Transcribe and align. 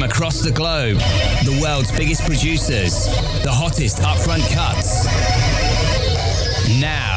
from 0.00 0.08
across 0.08 0.40
the 0.40 0.50
globe, 0.50 0.98
the 1.44 1.58
world's 1.62 1.92
biggest 1.92 2.22
producers, 2.22 3.06
the 3.42 3.50
hottest 3.50 3.98
upfront 3.98 4.50
cuts. 4.52 5.04
Now, 6.80 7.09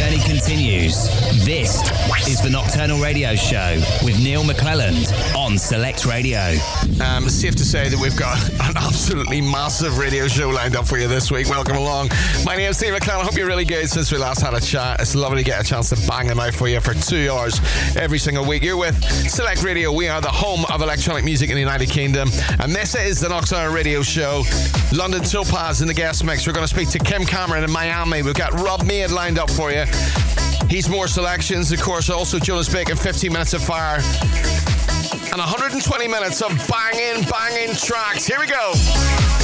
journey 0.00 0.18
continues. 0.20 1.10
This 1.44 1.76
is 2.26 2.40
the 2.40 2.48
Nocturnal 2.48 3.02
Radio 3.02 3.34
Show 3.34 3.78
with 4.02 4.18
Neal 4.22 4.42
McClelland 4.42 5.12
on 5.36 5.58
Select 5.58 6.06
Radio. 6.06 6.54
Um, 7.04 7.26
it's 7.26 7.34
safe 7.34 7.54
to 7.56 7.66
say 7.66 7.90
that 7.90 7.98
we've 8.00 8.16
got 8.16 8.38
an 8.68 8.78
absolutely 8.78 9.42
massive 9.42 9.98
radio 9.98 10.26
show 10.26 10.48
lined 10.48 10.74
up 10.74 10.86
for 10.86 10.96
you 10.96 11.06
this 11.06 11.30
week. 11.30 11.50
Welcome 11.50 11.76
along. 11.76 12.08
My 12.46 12.56
name 12.56 12.70
is 12.70 12.80
Neal 12.80 12.94
McClelland. 12.98 13.20
I 13.20 13.24
hope 13.24 13.36
you're 13.36 13.46
really 13.46 13.66
good 13.66 13.90
since 13.90 14.10
we 14.10 14.16
last 14.16 14.40
had 14.40 14.54
a 14.54 14.60
chat. 14.60 15.00
It's 15.00 15.14
lovely 15.14 15.38
to 15.38 15.44
get 15.44 15.60
a 15.60 15.64
chance 15.64 15.90
to 15.90 16.08
bang 16.08 16.26
them 16.26 16.40
out 16.40 16.54
for 16.54 16.66
you 16.66 16.80
for 16.80 16.94
two 16.94 17.30
hours 17.30 17.60
every 17.94 18.18
single 18.18 18.46
week. 18.46 18.62
You're 18.62 18.78
with 18.78 19.02
Select 19.28 19.62
Radio. 19.62 19.92
We 19.92 20.08
are 20.08 20.22
the 20.22 20.28
home 20.28 20.64
of 20.72 20.80
electronic 20.80 21.26
music 21.26 21.50
in 21.50 21.56
the 21.56 21.60
United 21.60 21.90
Kingdom. 21.90 22.30
And 22.58 22.74
this 22.74 22.94
is 22.94 23.20
the 23.20 23.28
Nocturnal 23.28 23.74
Radio 23.74 24.00
Show. 24.00 24.44
London 24.92 25.22
Topaz 25.22 25.82
in 25.82 25.88
the 25.88 25.94
guest 25.94 26.24
mix. 26.24 26.46
We're 26.46 26.54
going 26.54 26.66
to 26.66 26.74
speak 26.74 26.88
to 26.90 26.98
Kim 26.98 27.24
Cameron 27.24 27.64
in 27.64 27.70
Miami. 27.70 28.22
We've 28.22 28.34
got 28.34 28.52
Rob 28.54 28.84
Made 28.84 29.10
lined 29.10 29.38
up 29.38 29.50
for 29.50 29.70
you. 29.70 29.84
He's 30.68 30.88
more 30.88 31.08
selections, 31.08 31.72
of 31.72 31.80
course. 31.80 32.10
Also, 32.10 32.38
Jonas 32.38 32.68
Blake, 32.68 32.88
15 32.96 33.32
minutes 33.32 33.54
of 33.54 33.62
fire, 33.62 34.00
and 35.32 35.38
120 35.38 36.08
minutes 36.08 36.42
of 36.42 36.50
banging, 36.68 37.24
banging 37.28 37.74
tracks. 37.74 38.26
Here 38.26 38.38
we 38.38 38.46
go. 38.46 39.39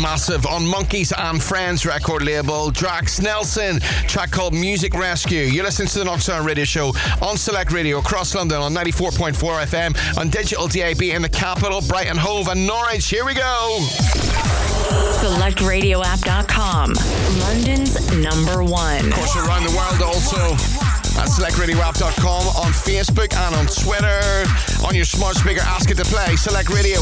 Massive 0.00 0.46
on 0.46 0.66
Monkeys 0.66 1.12
and 1.12 1.42
Friends 1.42 1.84
record 1.84 2.22
label. 2.22 2.70
Drax 2.70 3.20
Nelson, 3.20 3.80
track 4.06 4.30
called 4.30 4.54
Music 4.54 4.94
Rescue. 4.94 5.40
You're 5.40 5.64
listening 5.64 5.88
to 5.88 5.98
the 5.98 6.04
Nocturnal 6.04 6.44
Radio 6.44 6.64
Show 6.64 6.92
on 7.20 7.36
Select 7.36 7.72
Radio 7.72 7.98
across 7.98 8.34
London 8.34 8.58
on 8.58 8.74
94.4 8.74 9.34
FM, 9.34 10.18
on 10.18 10.28
digital 10.30 10.68
DAB 10.68 11.02
in 11.02 11.22
the 11.22 11.28
capital, 11.28 11.80
Brighton, 11.82 12.16
Hove, 12.16 12.48
and 12.48 12.66
Norwich. 12.66 13.08
Here 13.08 13.24
we 13.24 13.34
go. 13.34 13.78
SelectRadioApp.com, 15.18 16.94
London's 17.40 18.16
number 18.16 18.62
one. 18.62 19.06
Of 19.06 19.14
course, 19.14 19.36
around 19.36 19.64
the 19.64 19.76
world 19.76 20.02
also 20.02 20.52
at 21.18 21.28
selectradioapp.com, 21.28 22.46
on 22.64 22.72
Facebook 22.72 23.34
and 23.34 23.54
on 23.54 23.66
Twitter. 23.66 24.46
On 24.86 24.94
your 24.94 25.04
smart 25.04 25.36
speaker, 25.36 25.62
ask 25.62 25.90
it 25.90 25.96
to 25.96 26.04
play. 26.04 26.36
Select 26.36 26.70
Radio. 26.70 27.00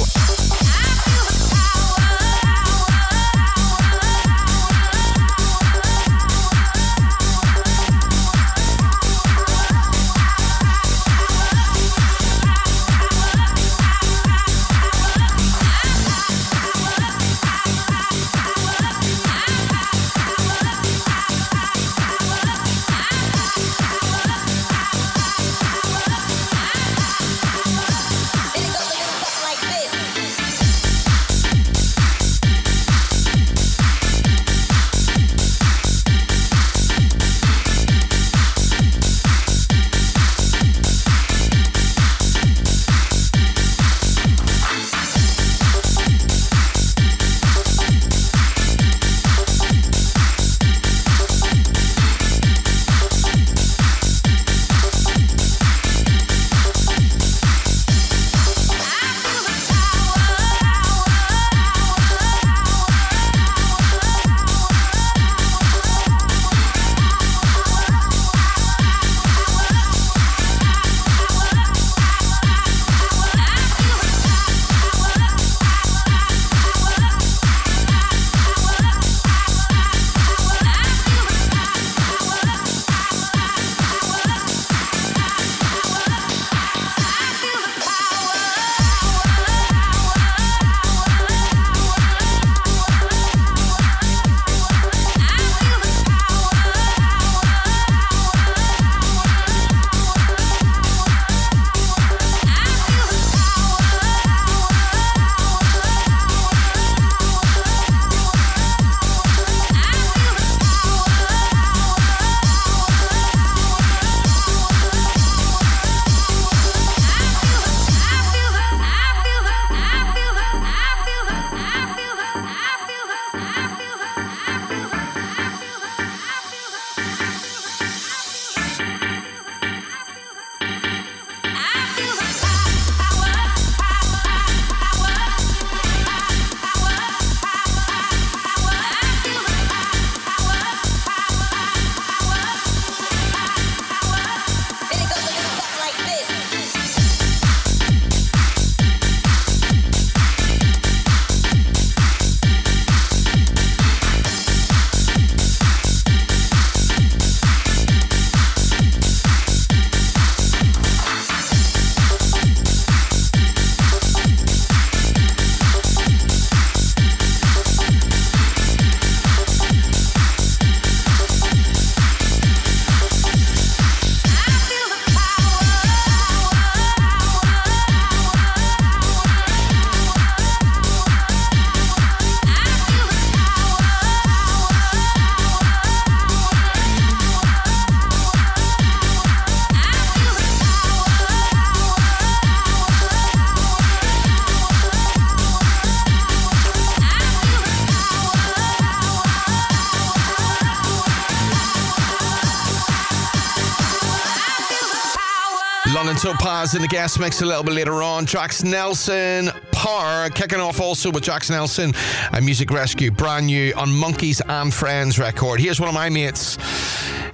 And 206.16 206.22
Topaz 206.22 206.74
in 206.74 206.80
the 206.80 206.88
gas 206.88 207.18
mix 207.18 207.42
a 207.42 207.44
little 207.44 207.62
bit 207.62 207.74
later 207.74 208.02
on. 208.02 208.24
Drax 208.24 208.64
Nelson, 208.64 209.50
Power, 209.70 210.30
kicking 210.30 210.60
off 210.60 210.80
also 210.80 211.10
with 211.10 211.22
Drax 211.22 211.50
Nelson 211.50 211.92
and 212.32 212.42
Music 212.42 212.70
Rescue, 212.70 213.10
brand 213.10 213.48
new 213.48 213.74
on 213.74 213.92
Monkeys 213.92 214.40
and 214.48 214.72
Friends 214.72 215.18
record. 215.18 215.60
Here's 215.60 215.78
one 215.78 215.90
of 215.90 215.94
my 215.94 216.08
mates 216.08 216.56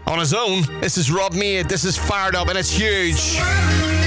on 0.04 0.18
his 0.18 0.34
own. 0.34 0.62
This 0.80 0.98
is 0.98 1.12
Rob 1.12 1.32
Made. 1.32 1.68
This 1.68 1.84
is 1.84 1.96
Fired 1.96 2.34
Up 2.34 2.48
and 2.48 2.58
it's 2.58 2.72
huge. 2.72 4.01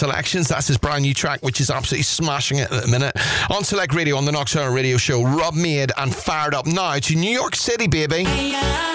Selections. 0.00 0.48
That's 0.48 0.66
his 0.66 0.78
brand 0.78 1.02
new 1.02 1.12
track, 1.12 1.42
which 1.42 1.60
is 1.60 1.70
absolutely 1.70 2.04
smashing 2.04 2.56
it 2.56 2.72
at 2.72 2.82
the 2.82 2.88
minute. 2.88 3.14
On 3.50 3.62
Select 3.62 3.94
Radio, 3.94 4.16
on 4.16 4.24
the 4.24 4.32
Nocturnal 4.32 4.72
Radio 4.72 4.96
Show, 4.96 5.22
Rob 5.22 5.54
Made 5.54 5.92
and 5.98 6.14
Fired 6.14 6.54
Up 6.54 6.64
now 6.64 6.98
to 6.98 7.14
New 7.14 7.30
York 7.30 7.54
City, 7.54 7.86
baby. 7.86 8.20
in 8.20 8.89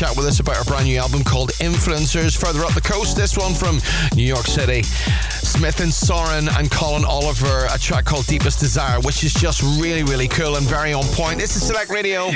chat 0.00 0.16
with 0.16 0.24
us 0.24 0.40
about 0.40 0.56
our 0.56 0.64
brand 0.64 0.86
new 0.86 0.96
album 0.96 1.22
called 1.22 1.50
Influencers. 1.60 2.34
Further 2.34 2.64
up 2.64 2.72
the 2.72 2.80
coast, 2.80 3.18
this 3.18 3.36
one 3.36 3.52
from 3.52 3.80
New 4.16 4.22
York 4.22 4.46
City. 4.46 4.82
Smith 4.82 5.80
and 5.80 5.92
Sorren 5.92 6.48
and 6.58 6.70
Colin 6.70 7.04
Oliver, 7.04 7.66
a 7.70 7.78
track 7.78 8.06
called 8.06 8.26
Deepest 8.26 8.58
Desire, 8.60 8.98
which 9.00 9.22
is 9.24 9.34
just 9.34 9.62
really, 9.78 10.02
really 10.02 10.26
cool 10.26 10.56
and 10.56 10.66
very 10.66 10.94
on 10.94 11.04
point. 11.12 11.38
This 11.38 11.54
is 11.54 11.66
Select 11.66 11.90
Radio. 11.90 12.30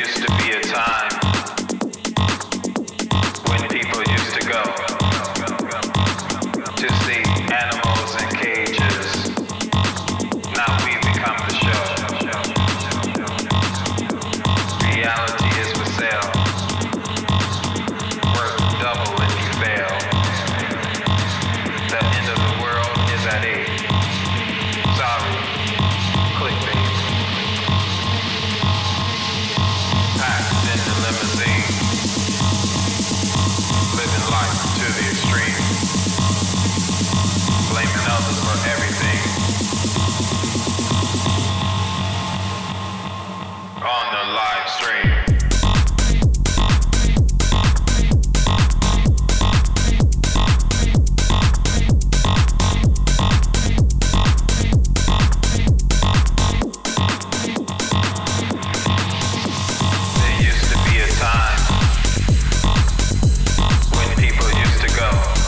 go. 64.96 65.43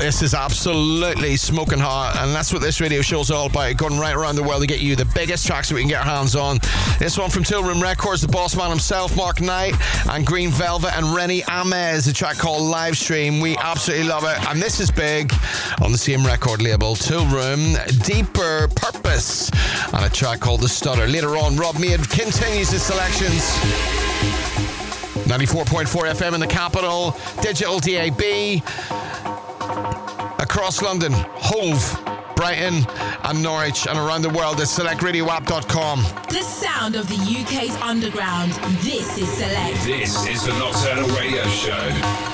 This 0.00 0.22
is 0.22 0.32
absolutely 0.32 1.36
smoking 1.36 1.78
hot, 1.78 2.16
and 2.16 2.34
that's 2.34 2.54
what 2.54 2.62
this 2.62 2.80
radio 2.80 3.02
show's 3.02 3.30
all 3.30 3.48
about. 3.48 3.76
Going 3.76 3.98
right 3.98 4.14
around 4.14 4.36
the 4.36 4.42
world 4.42 4.62
to 4.62 4.66
get 4.66 4.80
you 4.80 4.96
the 4.96 5.04
biggest 5.04 5.46
tracks 5.46 5.68
that 5.68 5.74
we 5.74 5.82
can 5.82 5.90
get 5.90 6.00
our 6.00 6.16
hands 6.16 6.34
on. 6.34 6.58
This 6.98 7.18
one 7.18 7.28
from 7.28 7.44
Toolroom 7.44 7.82
Records, 7.82 8.22
the 8.22 8.28
boss 8.28 8.56
man 8.56 8.70
himself, 8.70 9.14
Mark 9.14 9.42
Knight, 9.42 9.74
and 10.08 10.26
Green 10.26 10.48
Velvet 10.48 10.96
and 10.96 11.14
Rennie 11.14 11.42
Amez, 11.42 12.08
a 12.08 12.14
track 12.14 12.38
called 12.38 12.62
Livestream. 12.74 13.42
We 13.42 13.58
absolutely 13.58 14.08
love 14.08 14.24
it, 14.24 14.42
and 14.48 14.60
this 14.60 14.80
is 14.80 14.90
big 14.90 15.34
on 15.82 15.92
the 15.92 15.98
same 15.98 16.24
record 16.24 16.62
label, 16.62 16.94
Toolroom, 16.94 17.76
Deeper 18.02 18.68
Purpose, 18.74 19.50
and 19.92 20.02
a 20.02 20.08
track 20.08 20.40
called 20.40 20.62
The 20.62 20.68
Stutter. 20.68 21.08
Later 21.08 21.36
on, 21.36 21.58
Rob 21.58 21.78
Made 21.78 22.08
continues 22.08 22.70
his 22.70 22.82
selections. 22.82 23.44
94.4 25.30 25.86
FM 25.86 26.34
in 26.34 26.40
the 26.40 26.46
capital, 26.46 27.16
digital 27.40 27.78
DAB, 27.78 28.62
across 30.60 30.82
London, 30.82 31.12
Hove, 31.14 32.36
Brighton, 32.36 32.84
and 33.24 33.42
Norwich, 33.42 33.86
and 33.86 33.98
around 33.98 34.20
the 34.20 34.28
world 34.28 34.60
at 34.60 34.66
selectradioapp.com. 34.66 36.02
The 36.28 36.42
sound 36.42 36.96
of 36.96 37.08
the 37.08 37.14
UK's 37.14 37.74
underground. 37.76 38.52
This 38.82 39.16
is 39.16 39.26
Select. 39.32 39.84
This 39.86 40.26
is 40.26 40.44
the 40.44 40.52
Nocturnal 40.58 41.08
Radio 41.16 41.44
Show. 41.48 42.29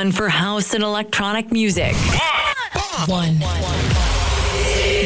One 0.00 0.12
for 0.12 0.30
house 0.30 0.72
and 0.72 0.82
electronic 0.82 1.52
music. 1.52 1.94
One. 3.04 3.38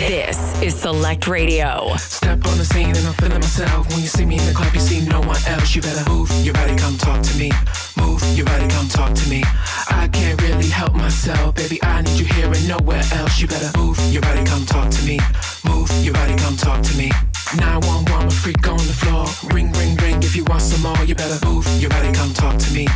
This 0.07 0.39
is 0.63 0.73
Select 0.73 1.27
Radio. 1.27 1.97
Step 1.97 2.47
on 2.47 2.57
the 2.59 2.65
scene 2.65 2.95
and 2.95 3.05
I'm 3.05 3.15
feeling 3.15 3.41
myself. 3.41 3.91
When 3.91 4.03
you 4.03 4.07
see 4.07 4.25
me 4.25 4.39
in 4.39 4.47
the 4.47 4.53
club, 4.53 4.73
you 4.73 4.79
see 4.79 5.05
no 5.05 5.19
one 5.19 5.43
else. 5.49 5.75
You 5.75 5.83
better 5.83 6.09
move, 6.09 6.31
you 6.47 6.53
ready, 6.53 6.77
come 6.77 6.97
talk 6.97 7.21
to 7.25 7.37
me. 7.37 7.51
Move, 7.97 8.23
you 8.39 8.45
ready, 8.45 8.69
come 8.69 8.87
talk 8.87 9.13
to 9.15 9.29
me. 9.29 9.43
I 9.91 10.07
can't 10.13 10.41
really 10.41 10.69
help 10.69 10.95
myself, 10.95 11.57
baby. 11.57 11.83
I 11.83 12.03
need 12.03 12.17
you 12.21 12.27
here 12.27 12.47
and 12.47 12.69
nowhere 12.69 13.03
else. 13.19 13.41
You 13.41 13.49
better 13.49 13.77
move, 13.77 13.99
you 14.15 14.21
ready, 14.21 14.45
come 14.45 14.65
talk 14.65 14.91
to 14.93 15.03
me. 15.05 15.19
Move, 15.65 15.91
you 16.05 16.13
ready, 16.13 16.37
come 16.37 16.57
talk 16.57 16.83
to 16.83 16.97
me. 16.97 17.11
911, 17.59 18.29
a 18.29 18.31
freak 18.31 18.69
on 18.69 18.79
the 18.79 18.97
floor. 19.03 19.27
Ring, 19.53 19.73
ring, 19.73 19.97
ring. 19.97 20.23
If 20.23 20.37
you 20.37 20.45
want 20.45 20.63
some 20.63 20.83
more, 20.83 21.05
you 21.05 21.17
better 21.17 21.45
move, 21.47 21.67
you 21.83 21.89
ready, 21.89 22.13
come 22.13 22.33
talk 22.33 22.59
to 22.59 22.73
me. 22.73 22.87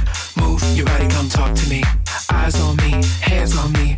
Move, 0.68 0.78
you 0.78 0.84
ready, 0.84 1.08
come 1.08 1.28
talk 1.28 1.54
to 1.54 1.68
me. 1.68 1.82
Eyes 2.32 2.60
on 2.60 2.76
me, 2.76 3.00
hands 3.20 3.56
on 3.56 3.72
me. 3.72 3.97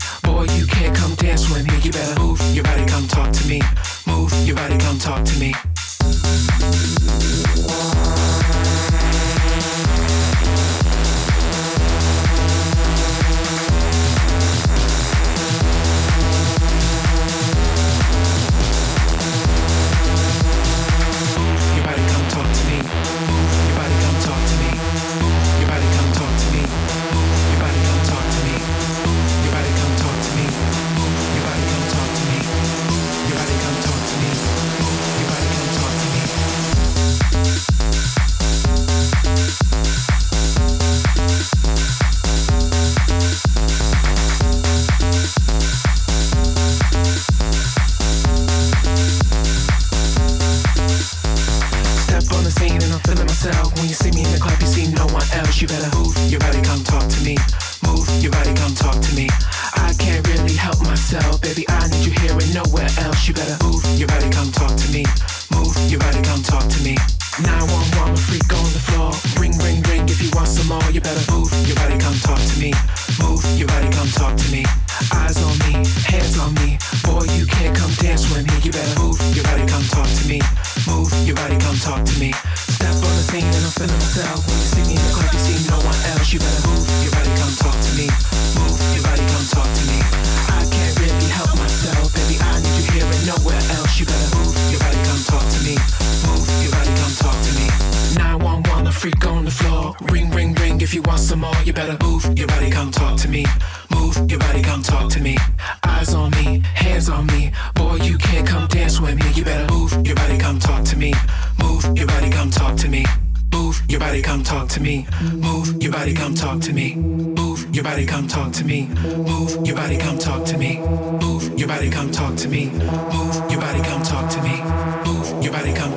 Me. 105.20 105.37
Eyes 105.85 106.14
on 106.14 106.30
me, 106.30 106.62
hands 106.74 107.09
on 107.09 107.26
me. 107.26 107.52
Boy, 107.74 107.96
you 107.96 108.16
can't 108.18 108.46
come 108.46 108.66
dance 108.68 109.00
with 109.00 109.16
me. 109.16 109.30
You 109.33 109.44
better 109.44 109.72
move, 109.72 109.92
your 110.06 110.16
body, 110.16 110.38
come 110.38 110.59
talk 110.59 110.85
to 110.87 110.96
me. 110.96 111.12
Move, 111.59 111.85
you 111.96 112.06
ready, 112.06 112.30
come 112.30 112.50
talk 112.50 112.76
to 112.78 112.88
me. 112.88 113.04
Move, 113.52 113.83
your 113.88 114.00
body 114.00 114.22
come 114.22 114.42
talk 114.42 114.68
to 114.70 114.80
me. 114.80 115.06
Move, 115.20 115.83
your 115.83 115.92
body 115.92 116.14
come 116.14 116.35
talk 116.35 116.61
to 116.61 116.72
me. 116.72 116.94
Move, 116.94 117.74
your 117.74 117.85
body 117.85 118.06
come 118.06 118.28
talk 118.28 118.52
to 118.52 118.64
me. 118.64 118.87
Move, 118.87 119.66
your 119.66 119.76
body 119.76 119.98
come 119.98 120.18
talk 120.18 120.44
to 120.46 120.56
me. 120.56 120.78
Move, 120.78 121.59
your 121.59 121.68
body 121.68 121.90
come 121.90 122.11
talk 122.11 122.37
to 122.37 122.48
me. 122.48 122.70
Move, 122.70 123.50
your 123.50 123.61
body 123.61 123.80
come 123.83 124.02
talk 124.02 124.30
to 124.30 124.42
me. 124.42 124.62
Move, 125.04 125.44
your 125.44 125.52
body 125.52 125.72
come 125.74 125.89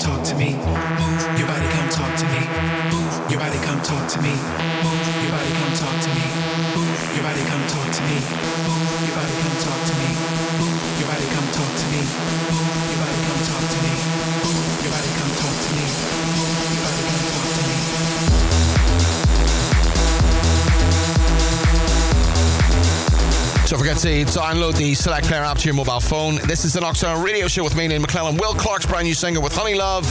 Don't 23.74 23.80
forget 23.80 23.98
to 23.98 24.24
download 24.26 24.78
the 24.78 24.94
Select 24.94 25.26
Player 25.26 25.42
app 25.42 25.58
to 25.58 25.66
your 25.66 25.74
mobile 25.74 26.00
phone. 26.00 26.36
This 26.46 26.64
is 26.64 26.74
the 26.74 26.82
Nocturnal 26.82 27.24
Radio 27.24 27.48
Show 27.48 27.64
with 27.64 27.76
me, 27.76 27.88
Neal 27.88 28.04
McClelland. 28.04 28.40
Will 28.40 28.54
Clarke's 28.54 28.86
brand 28.86 29.08
new 29.08 29.16
single 29.16 29.42
with 29.42 29.52
Honeyluv 29.52 30.06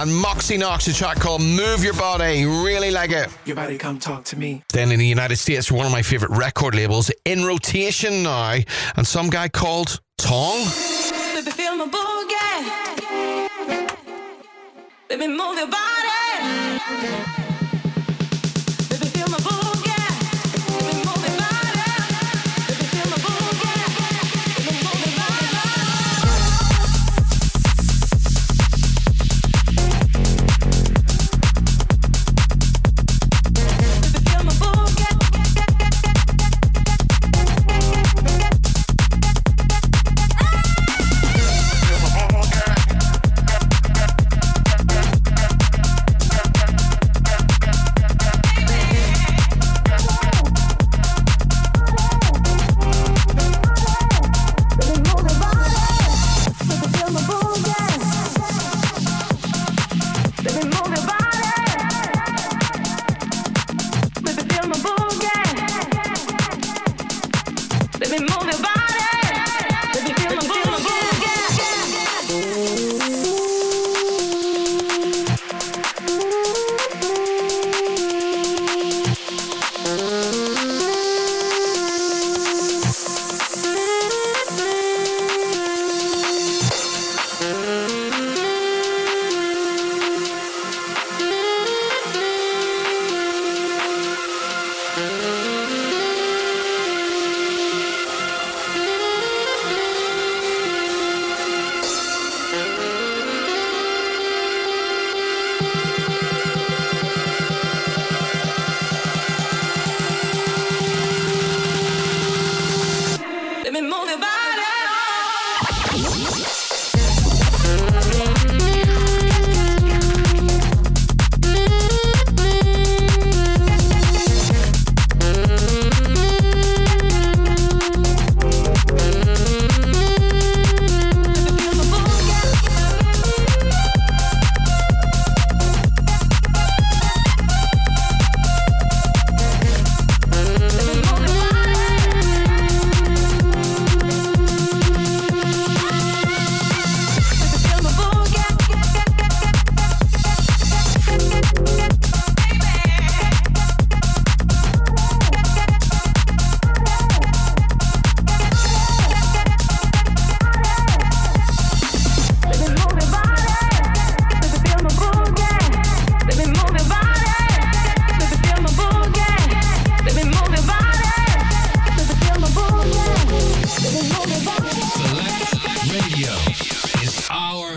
and 0.00 0.14
Moxie 0.14 0.56
Knox, 0.56 0.86
a 0.86 0.94
track 0.94 1.18
called 1.18 1.42
Move 1.42 1.82
Your 1.82 1.94
Body. 1.94 2.44
Really 2.44 2.92
like 2.92 3.10
it. 3.10 3.28
Your 3.44 3.56
body 3.56 3.76
come 3.76 3.98
talk 3.98 4.22
to 4.26 4.38
me. 4.38 4.62
Then 4.72 4.92
in 4.92 5.00
the 5.00 5.06
United 5.06 5.34
States, 5.34 5.72
one 5.72 5.84
of 5.84 5.90
my 5.90 6.00
favorite 6.00 6.30
record 6.30 6.76
labels 6.76 7.10
in 7.24 7.44
rotation 7.44 8.22
now, 8.22 8.58
and 8.94 9.04
some 9.04 9.30
guy 9.30 9.48
called 9.48 10.00
Tong. 10.18 10.58
Baby, 11.34 11.50
feel 11.50 11.74
my 11.74 11.88
boogie. 11.88 12.68
Baby, 15.08 15.26
move 15.26 15.58
your 15.58 15.66
body. 15.66 17.47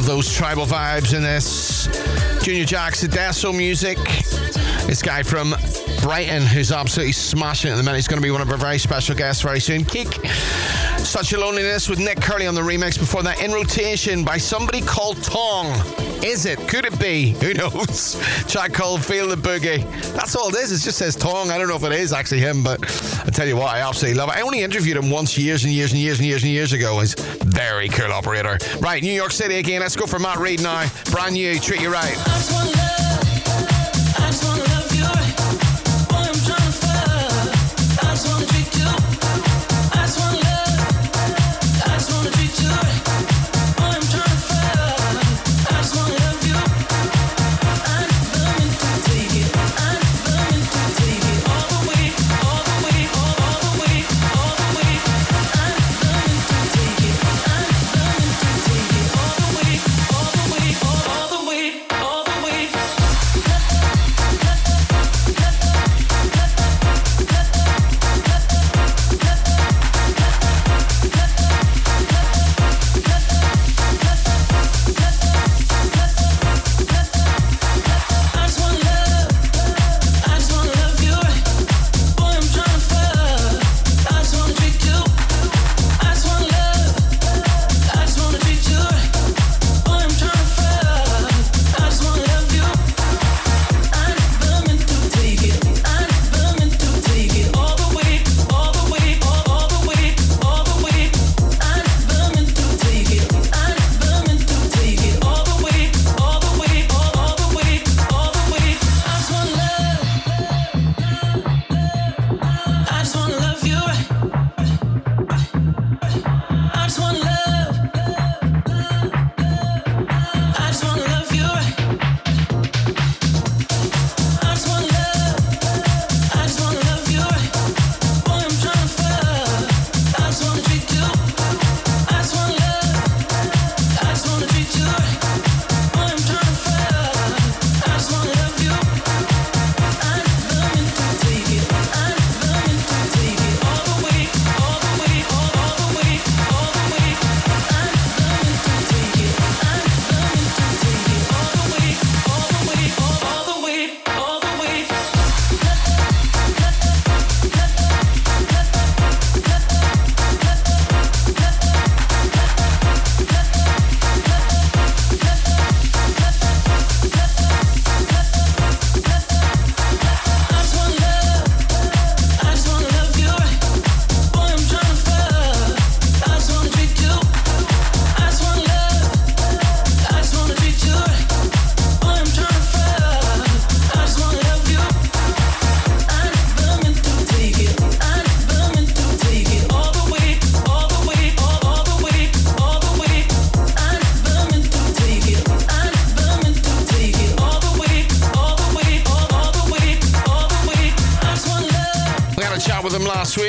Love 0.00 0.06
those 0.06 0.34
tribal 0.34 0.64
vibes 0.64 1.14
in 1.14 1.22
this. 1.22 1.86
Junior 2.42 2.64
Jack's 2.64 3.02
Adesso 3.02 3.52
music. 3.52 3.98
This 4.86 5.02
guy 5.02 5.22
from 5.22 5.54
Brighton 6.00 6.42
who's 6.42 6.72
absolutely 6.72 7.12
smashing 7.12 7.68
it 7.68 7.74
at 7.74 7.76
the 7.76 7.82
minute. 7.82 7.96
He's 7.96 8.08
going 8.08 8.18
to 8.18 8.26
be 8.26 8.30
one 8.30 8.40
of 8.40 8.50
our 8.50 8.56
very 8.56 8.78
special 8.78 9.14
guests 9.14 9.42
very 9.42 9.60
soon. 9.60 9.82
Keeq. 9.84 10.26
Such 11.00 11.34
a 11.34 11.40
Loneliness 11.40 11.90
with 11.90 11.98
Nick 11.98 12.18
Curly 12.18 12.46
on 12.46 12.54
the 12.54 12.62
remix. 12.62 12.98
Before 12.98 13.22
that, 13.24 13.42
In 13.42 13.52
Rotation 13.52 14.24
by 14.24 14.38
somebody 14.38 14.80
called 14.80 15.22
Tong. 15.22 15.66
Is 16.24 16.46
it? 16.46 16.58
Could 16.66 16.86
it 16.86 16.98
be? 16.98 17.32
Who 17.42 17.52
knows? 17.52 18.18
Track 18.48 18.72
called 18.72 19.04
Feel 19.04 19.28
the 19.28 19.36
Boogie. 19.36 19.82
That's 20.14 20.34
all 20.34 20.48
it 20.48 20.54
is. 20.54 20.72
It 20.72 20.82
just 20.82 20.96
says 20.96 21.14
Tong. 21.14 21.50
I 21.50 21.58
don't 21.58 21.68
know 21.68 21.76
if 21.76 21.84
it 21.84 21.92
is 21.92 22.14
actually 22.14 22.40
him, 22.40 22.62
but 22.62 22.80
I 23.26 23.30
tell 23.30 23.46
you 23.46 23.56
what, 23.56 23.74
I 23.74 23.80
absolutely 23.80 24.18
love 24.18 24.30
it. 24.30 24.36
I 24.36 24.40
only 24.40 24.60
interviewed 24.60 24.96
him 24.96 25.10
once 25.10 25.36
years 25.36 25.64
and 25.64 25.72
years 25.72 25.92
and 25.92 26.00
years 26.00 26.18
and 26.20 26.26
years 26.26 26.42
and 26.42 26.52
years 26.52 26.72
ago. 26.72 27.00
Very 27.70 27.88
cool 27.88 28.12
operator. 28.12 28.58
Right, 28.80 29.00
New 29.00 29.12
York 29.12 29.30
City 29.30 29.54
again. 29.54 29.80
Let's 29.80 29.94
go 29.94 30.04
for 30.04 30.18
Matt 30.18 30.38
Reid 30.38 30.60
now. 30.60 30.90
Brand 31.12 31.34
new. 31.34 31.56
Treat 31.60 31.80
you 31.80 31.88
right. 31.88 32.16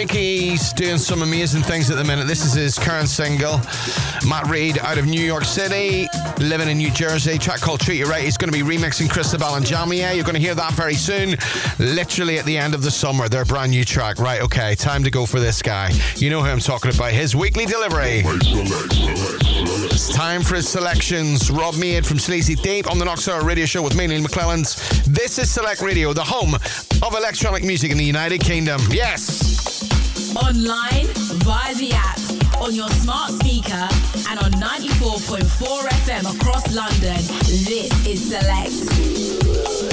He's 0.09 0.73
doing 0.73 0.97
some 0.97 1.21
amazing 1.21 1.61
things 1.61 1.91
at 1.91 1.97
the 1.97 2.03
minute. 2.03 2.25
This 2.25 2.45
is 2.45 2.53
his 2.53 2.79
current 2.79 3.09
single. 3.09 3.59
Matt 4.27 4.47
Reid 4.49 4.79
out 4.79 4.97
of 4.97 5.05
New 5.05 5.21
York 5.21 5.43
City, 5.43 6.07
living 6.39 6.69
in 6.69 6.77
New 6.77 6.91
Jersey. 6.91 7.37
Track 7.37 7.59
called 7.59 7.81
Treat 7.81 7.99
You 7.99 8.05
Right. 8.05 8.23
He's 8.23 8.37
going 8.37 8.51
to 8.51 8.57
be 8.57 8.63
remixing 8.63 9.09
Cristobal 9.09 9.55
and 9.55 9.65
Jamie. 9.65 9.99
You're 9.99 10.23
going 10.23 10.35
to 10.35 10.39
hear 10.39 10.55
that 10.55 10.73
very 10.73 10.95
soon. 10.95 11.35
Literally 11.77 12.39
at 12.39 12.45
the 12.45 12.57
end 12.57 12.73
of 12.73 12.81
the 12.81 12.91
summer, 12.91 13.27
their 13.29 13.45
brand 13.45 13.71
new 13.71 13.83
track. 13.83 14.17
Right, 14.17 14.41
okay, 14.41 14.75
time 14.75 15.03
to 15.03 15.11
go 15.11 15.25
for 15.25 15.39
this 15.39 15.61
guy. 15.61 15.91
You 16.15 16.29
know 16.29 16.41
who 16.41 16.49
I'm 16.49 16.59
talking 16.59 16.93
about. 16.93 17.11
His 17.11 17.35
weekly 17.35 17.65
delivery. 17.65 18.23
It's 19.93 20.13
time 20.13 20.41
for 20.41 20.55
his 20.55 20.67
selections. 20.69 21.51
Rob 21.51 21.75
Made 21.75 22.05
from 22.05 22.17
Sleazy 22.17 22.55
Deep 22.55 22.89
on 22.89 22.97
the 22.97 23.05
Knoxville 23.05 23.43
Radio 23.43 23.65
Show 23.65 23.81
with 23.81 23.95
me, 23.95 24.07
Neal 24.07 24.21
McClelland. 24.21 25.03
This 25.05 25.37
is 25.37 25.51
Select 25.51 25.81
Radio, 25.81 26.13
the 26.13 26.23
home 26.23 26.55
of 26.55 27.15
electronic 27.15 27.63
music 27.63 27.91
in 27.91 27.97
the 27.97 28.05
United 28.05 28.41
Kingdom. 28.41 28.81
Yes! 28.89 29.40
Online, 30.43 31.07
via 31.43 31.73
the 31.75 31.91
app, 31.93 32.19
on 32.61 32.73
your 32.73 32.89
smart 32.89 33.31
speaker, 33.31 33.87
and 34.29 34.39
on 34.39 34.51
94.4 34.53 35.87
FM 36.05 36.35
across 36.35 36.73
London. 36.73 37.17
This 37.65 38.07
is 38.07 38.29
Select. 38.29 39.90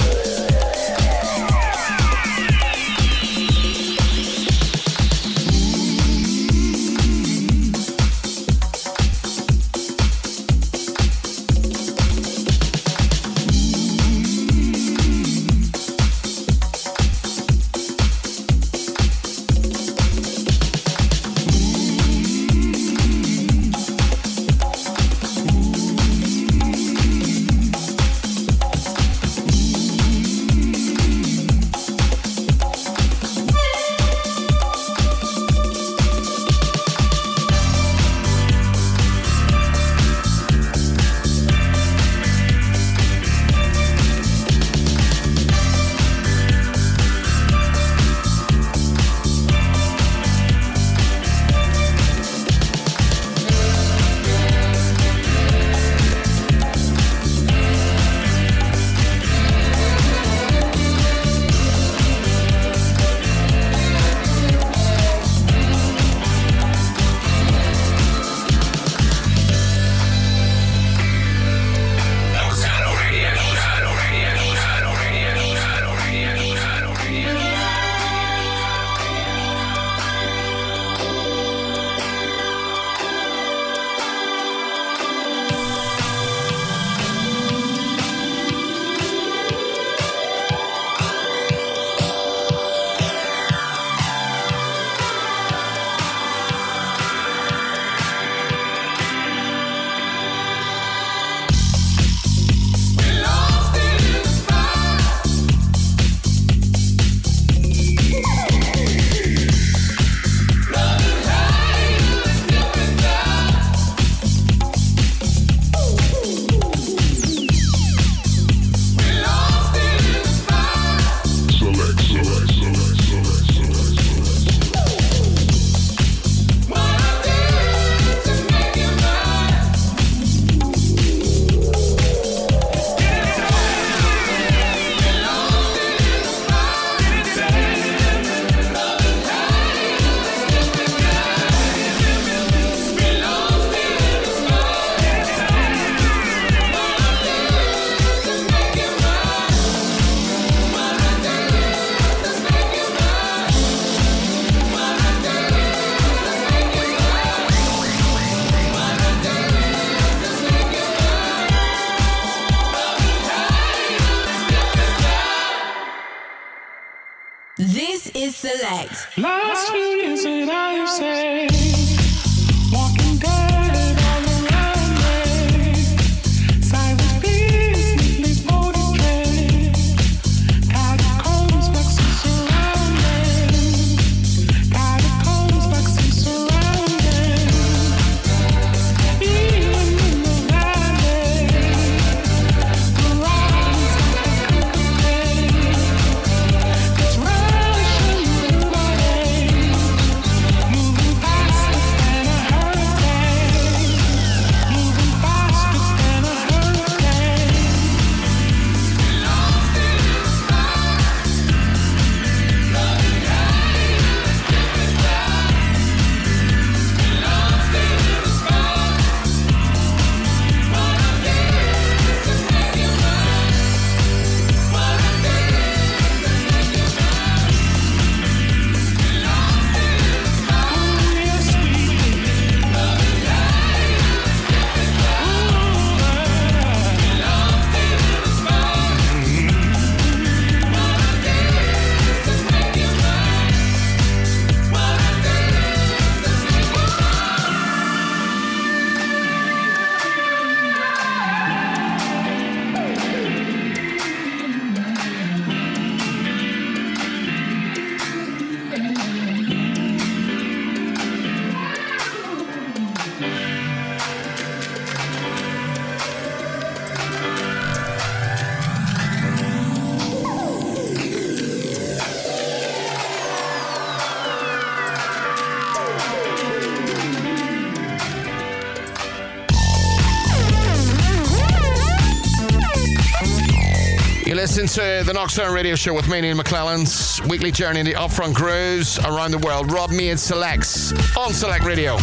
Into 284.59 285.03
the 285.05 285.13
Nocturne 285.13 285.53
Radio 285.53 285.73
Show 285.73 285.93
with 285.93 286.09
me, 286.09 286.19
Neal 286.19 286.35
McClelland's 286.35 287.21
weekly 287.29 287.49
journey 287.49 287.79
in 287.79 287.85
the 287.85 287.93
upfront 287.93 288.33
grooves 288.33 288.99
around 288.99 289.31
the 289.31 289.37
world. 289.37 289.71
Rob 289.71 289.89
Made 289.89 290.19
selects 290.19 290.91
on 291.15 291.33
Select 291.33 291.63
Radio. 291.63 291.97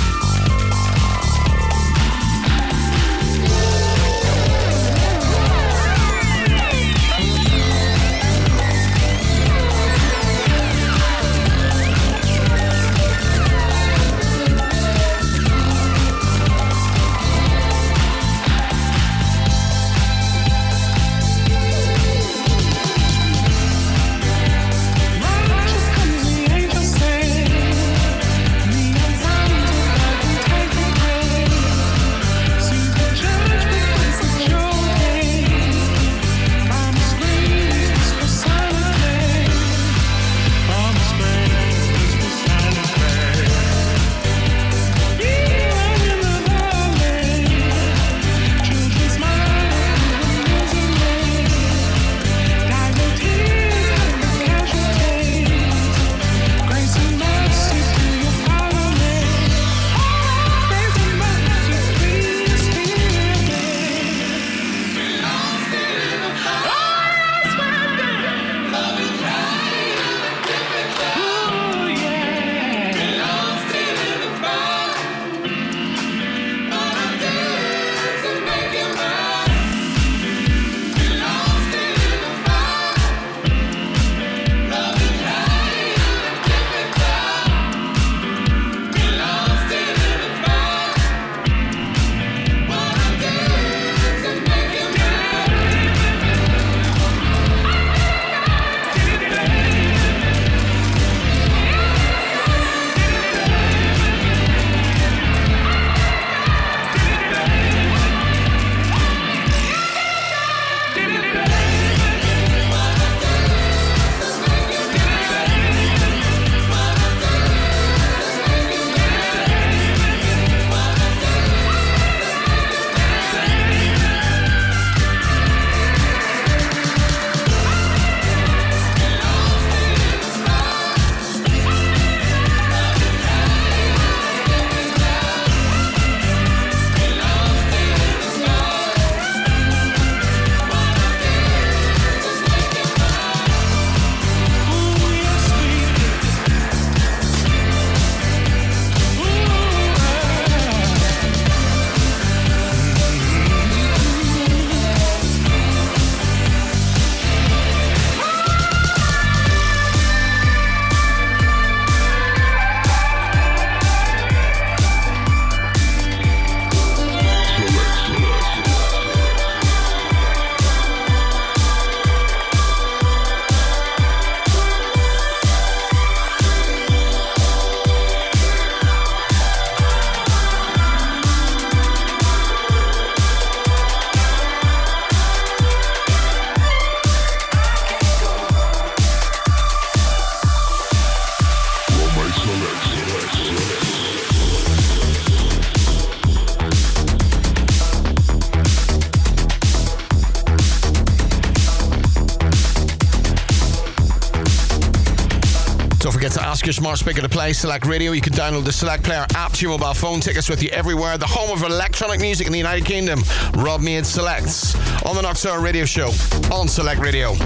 Your 206.66 206.72
smart 206.72 206.98
speaker 206.98 207.22
to 207.22 207.28
play 207.28 207.52
Select 207.52 207.86
Radio. 207.86 208.10
You 208.10 208.20
can 208.20 208.32
download 208.32 208.64
the 208.64 208.72
Select 208.72 209.04
Player 209.04 209.24
app 209.36 209.52
to 209.52 209.62
your 209.62 209.78
mobile 209.78 209.94
phone. 209.94 210.18
Take 210.18 210.36
us 210.36 210.48
with 210.48 210.60
you 210.64 210.68
everywhere. 210.70 211.16
The 211.16 211.24
home 211.24 211.56
of 211.56 211.62
electronic 211.62 212.20
music 212.20 212.48
in 212.48 212.52
the 212.52 212.58
United 212.58 212.84
Kingdom. 212.84 213.22
Rob 213.54 213.80
Made 213.80 214.04
selects 214.04 214.74
on 215.04 215.14
the 215.14 215.22
Nocturne 215.22 215.62
Radio 215.62 215.84
Show 215.84 216.10
on 216.50 216.66
Select 216.66 217.00
Radio. 217.00 217.36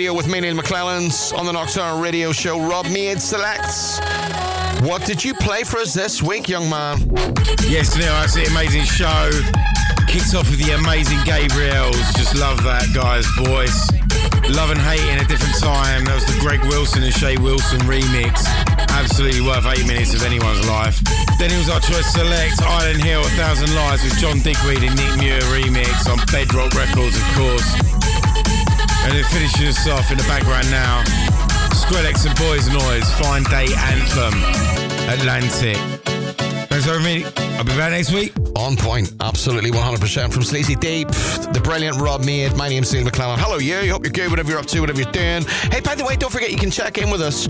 Radio 0.00 0.14
with 0.14 0.28
me, 0.28 0.40
Neal 0.40 0.56
McClelland, 0.56 1.12
on 1.36 1.44
the 1.44 1.52
Nocturnal 1.52 2.00
Radio 2.00 2.32
Show. 2.32 2.58
Rob 2.58 2.86
Made 2.86 3.20
selects. 3.20 4.00
What 4.80 5.04
did 5.04 5.22
you 5.22 5.34
play 5.34 5.62
for 5.62 5.76
us 5.76 5.92
this 5.92 6.22
week, 6.22 6.48
young 6.48 6.70
man? 6.70 6.96
Yes, 7.68 7.92
Neal, 8.00 8.08
the 8.32 8.48
amazing 8.48 8.88
show. 8.88 9.28
Kicks 10.08 10.32
off 10.32 10.48
with 10.48 10.56
the 10.56 10.72
amazing 10.72 11.18
Gabriels. 11.28 12.00
Just 12.16 12.34
love 12.34 12.64
that 12.64 12.88
guy's 12.96 13.28
voice. 13.44 13.92
Love 14.48 14.72
and 14.72 14.80
hate 14.80 15.04
in 15.12 15.20
a 15.20 15.26
different 15.28 15.60
time. 15.60 16.08
That 16.08 16.16
was 16.16 16.24
the 16.24 16.40
Greg 16.40 16.64
Wilson 16.72 17.04
and 17.04 17.12
Che 17.12 17.36
Wilson 17.36 17.84
remix. 17.84 18.40
Absolutely 18.96 19.44
worth 19.44 19.68
eight 19.68 19.84
minutes 19.84 20.14
of 20.16 20.24
anyone's 20.24 20.64
life. 20.64 20.96
Then 21.36 21.52
it 21.52 21.58
was 21.60 21.68
our 21.68 21.80
choice 21.84 22.08
select 22.08 22.56
Island 22.64 23.04
Hill, 23.04 23.20
A 23.20 23.30
Thousand 23.36 23.68
Lives 23.76 24.00
with 24.00 24.16
John 24.16 24.40
Digweed 24.40 24.80
and 24.80 24.96
Nick 24.96 25.12
Muir 25.20 25.44
remix 25.52 26.08
on 26.08 26.16
Bedrock 26.32 26.72
Records, 26.72 27.20
of 27.20 27.26
course. 27.36 27.89
And 29.02 29.16
it 29.16 29.24
finishes 29.26 29.78
us 29.78 29.88
off 29.88 30.10
in 30.10 30.18
the 30.18 30.24
background 30.24 30.70
now, 30.70 31.02
Skrillex 31.72 32.26
and 32.26 32.36
Boys 32.38 32.68
Noize, 32.68 33.10
Fine 33.20 33.44
Day 33.44 33.66
Anthem, 33.74 34.34
Atlantic. 35.08 35.76
Thanks 36.68 36.86
for 36.86 37.00
me. 37.00 37.24
I'll 37.56 37.64
be 37.64 37.76
back 37.76 37.90
next 37.90 38.12
week. 38.12 38.32
On 38.56 38.76
point, 38.76 39.12
absolutely 39.20 39.70
100% 39.70 40.32
from 40.32 40.42
Sleazy 40.42 40.76
Deep, 40.76 41.08
the 41.08 41.60
brilliant 41.62 41.98
Rob 41.98 42.24
Made. 42.24 42.56
My 42.56 42.68
name's 42.68 42.92
Neal 42.92 43.04
McClelland. 43.04 43.38
Hello, 43.38 43.58
you. 43.58 43.90
Hope 43.90 44.04
you're 44.04 44.12
good, 44.12 44.30
whatever 44.30 44.50
you're 44.50 44.60
up 44.60 44.66
to, 44.66 44.80
whatever 44.80 45.00
you're 45.00 45.12
doing. 45.12 45.44
Hey, 45.70 45.80
by 45.80 45.94
the 45.94 46.04
way, 46.04 46.16
don't 46.16 46.30
forget 46.30 46.50
you 46.50 46.58
can 46.58 46.70
check 46.70 46.98
in 46.98 47.10
with 47.10 47.22
us. 47.22 47.46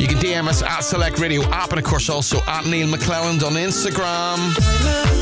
You 0.00 0.06
can 0.06 0.18
DM 0.18 0.46
us 0.48 0.62
at 0.62 0.80
Select 0.80 1.18
Radio 1.18 1.42
app 1.50 1.70
and, 1.70 1.78
of 1.78 1.84
course, 1.84 2.08
also 2.08 2.40
at 2.46 2.66
Neal 2.66 2.88
McClelland 2.88 3.42
on 3.42 3.54
Instagram. 3.54 5.17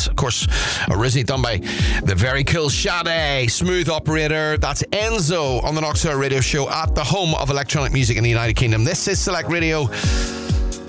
80s. 0.00 0.08
Of 0.08 0.16
course, 0.16 0.46
originally 0.90 1.24
done 1.24 1.42
by 1.42 1.58
the 2.04 2.14
very 2.14 2.44
cool 2.44 2.70
Sade, 2.70 3.50
Smooth 3.50 3.88
Operator. 3.88 4.56
That's 4.56 4.82
Enzo 4.84 5.62
on 5.64 5.74
the 5.74 5.80
Nocturne 5.80 6.18
Radio 6.18 6.40
Show 6.40 6.68
at 6.70 6.94
the 6.94 7.04
home 7.04 7.34
of 7.34 7.50
electronic 7.50 7.92
music 7.92 8.16
in 8.16 8.24
the 8.24 8.30
United 8.30 8.54
Kingdom. 8.54 8.84
This 8.84 9.08
is 9.08 9.18
Select 9.20 9.48
Radio. 9.48 9.86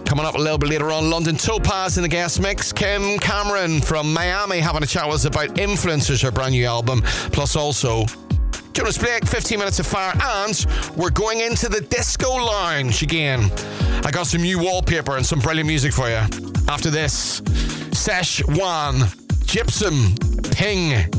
Coming 0.05 0.25
up 0.25 0.35
a 0.35 0.37
little 0.37 0.57
bit 0.57 0.69
later 0.69 0.91
on, 0.91 1.09
London 1.09 1.37
Topaz 1.37 1.97
in 1.97 2.03
the 2.03 2.09
guest 2.09 2.41
mix. 2.41 2.73
Kim 2.73 3.17
Cameron 3.19 3.79
from 3.79 4.13
Miami 4.13 4.59
having 4.59 4.83
a 4.83 4.87
chat 4.87 5.05
with 5.05 5.15
us 5.15 5.25
about 5.25 5.49
Influencers, 5.55 6.21
her 6.21 6.31
brand 6.31 6.51
new 6.51 6.65
album. 6.65 7.01
Plus, 7.31 7.55
also 7.55 8.03
Jonas 8.73 8.97
Blake, 8.97 9.25
15 9.25 9.59
minutes 9.59 9.79
of 9.79 9.87
fire, 9.87 10.13
and 10.21 10.65
we're 10.97 11.11
going 11.11 11.39
into 11.39 11.69
the 11.69 11.81
disco 11.81 12.29
lounge 12.29 13.03
again. 13.03 13.49
I 14.03 14.11
got 14.11 14.27
some 14.27 14.41
new 14.41 14.59
wallpaper 14.59 15.15
and 15.15 15.25
some 15.25 15.39
brilliant 15.39 15.67
music 15.67 15.93
for 15.93 16.09
you. 16.09 16.21
After 16.67 16.89
this, 16.89 17.41
Sesh 17.93 18.43
One, 18.45 19.03
Gypsum, 19.45 20.15
Ping 20.51 21.11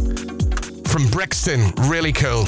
from 0.85 1.07
Brixton, 1.09 1.73
really 1.89 2.13
cool. 2.13 2.45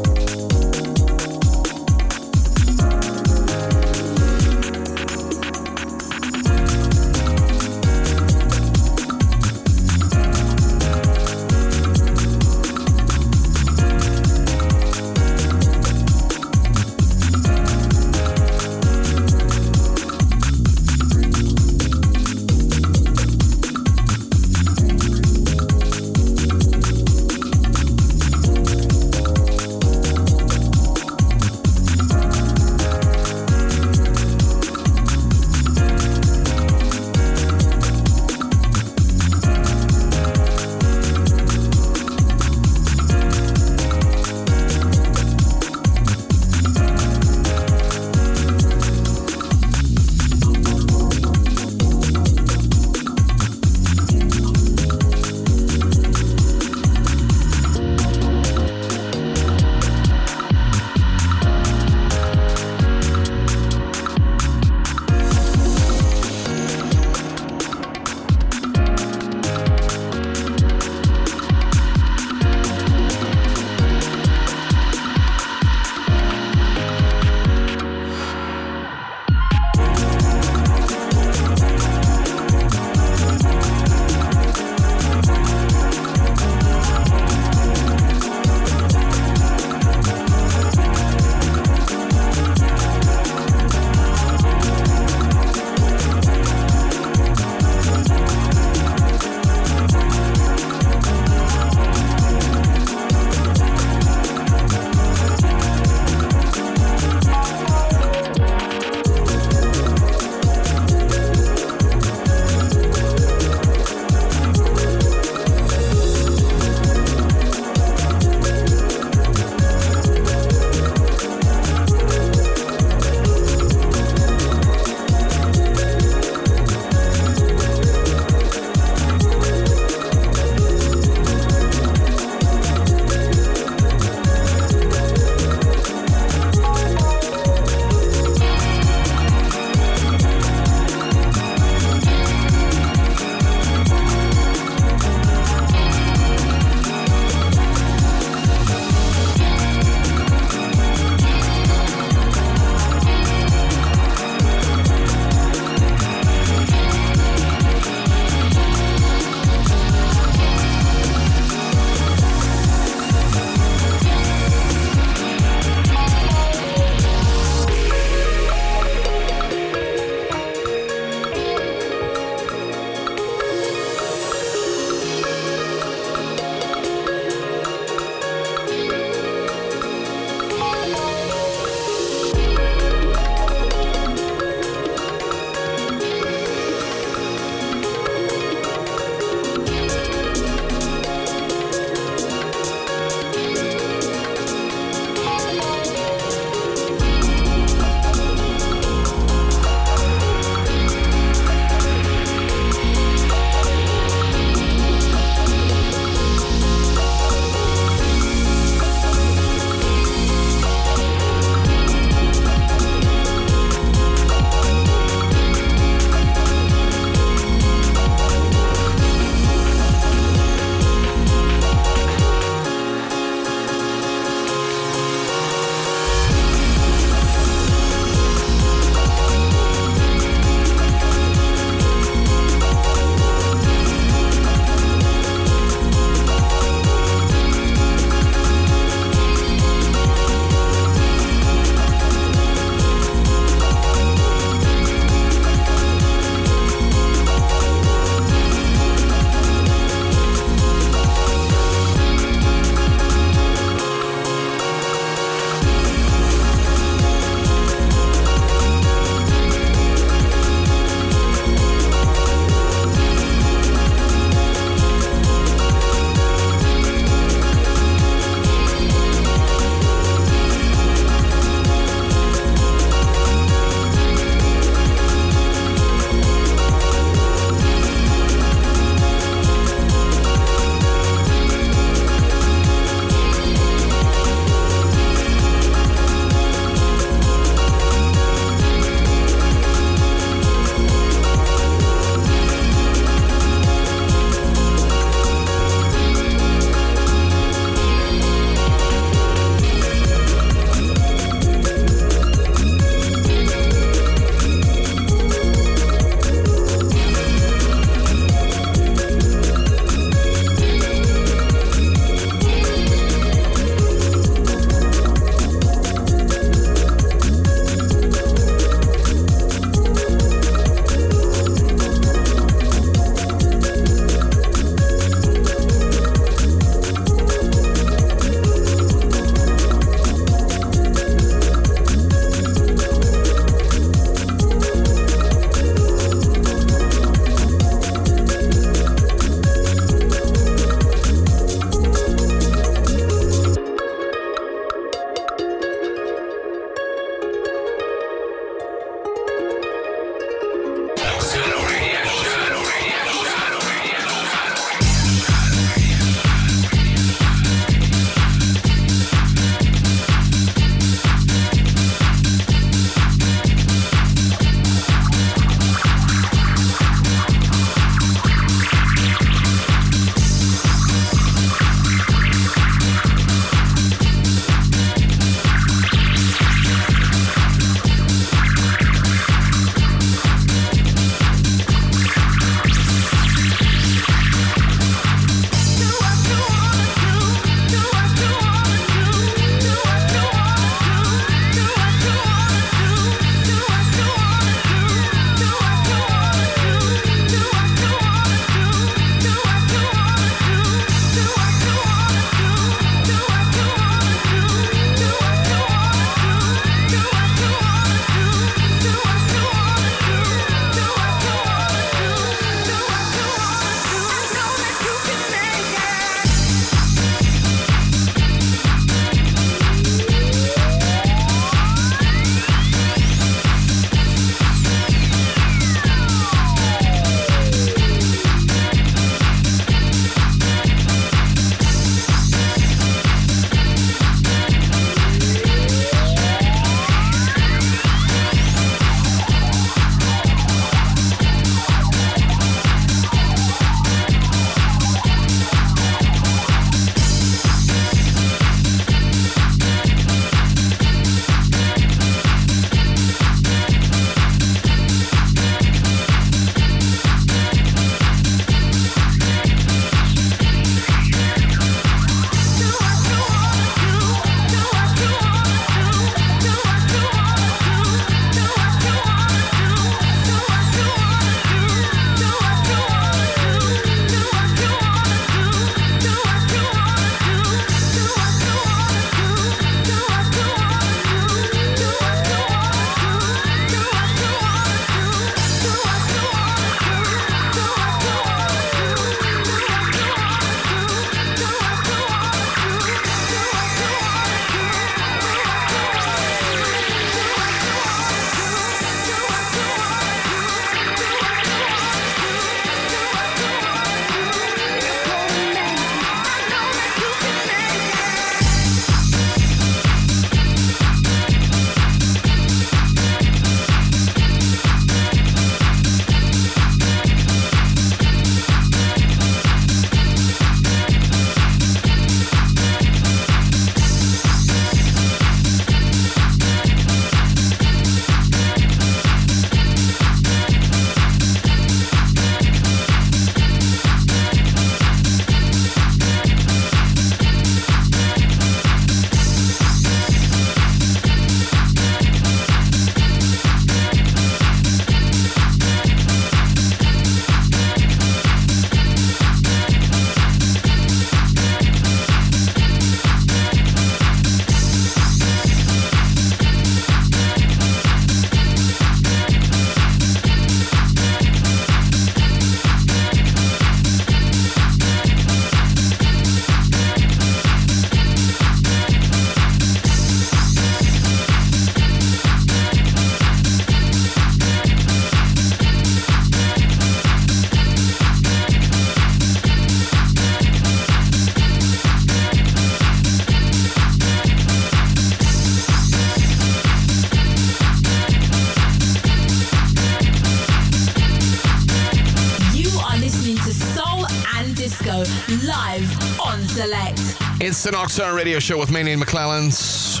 It's 597.62 597.70
the 597.70 597.76
Nocturne 597.76 598.16
Radio 598.16 598.40
Show 598.40 598.58
with 598.58 598.72
me, 598.72 598.82
Neal 598.82 598.98
McClelland's. 598.98 600.00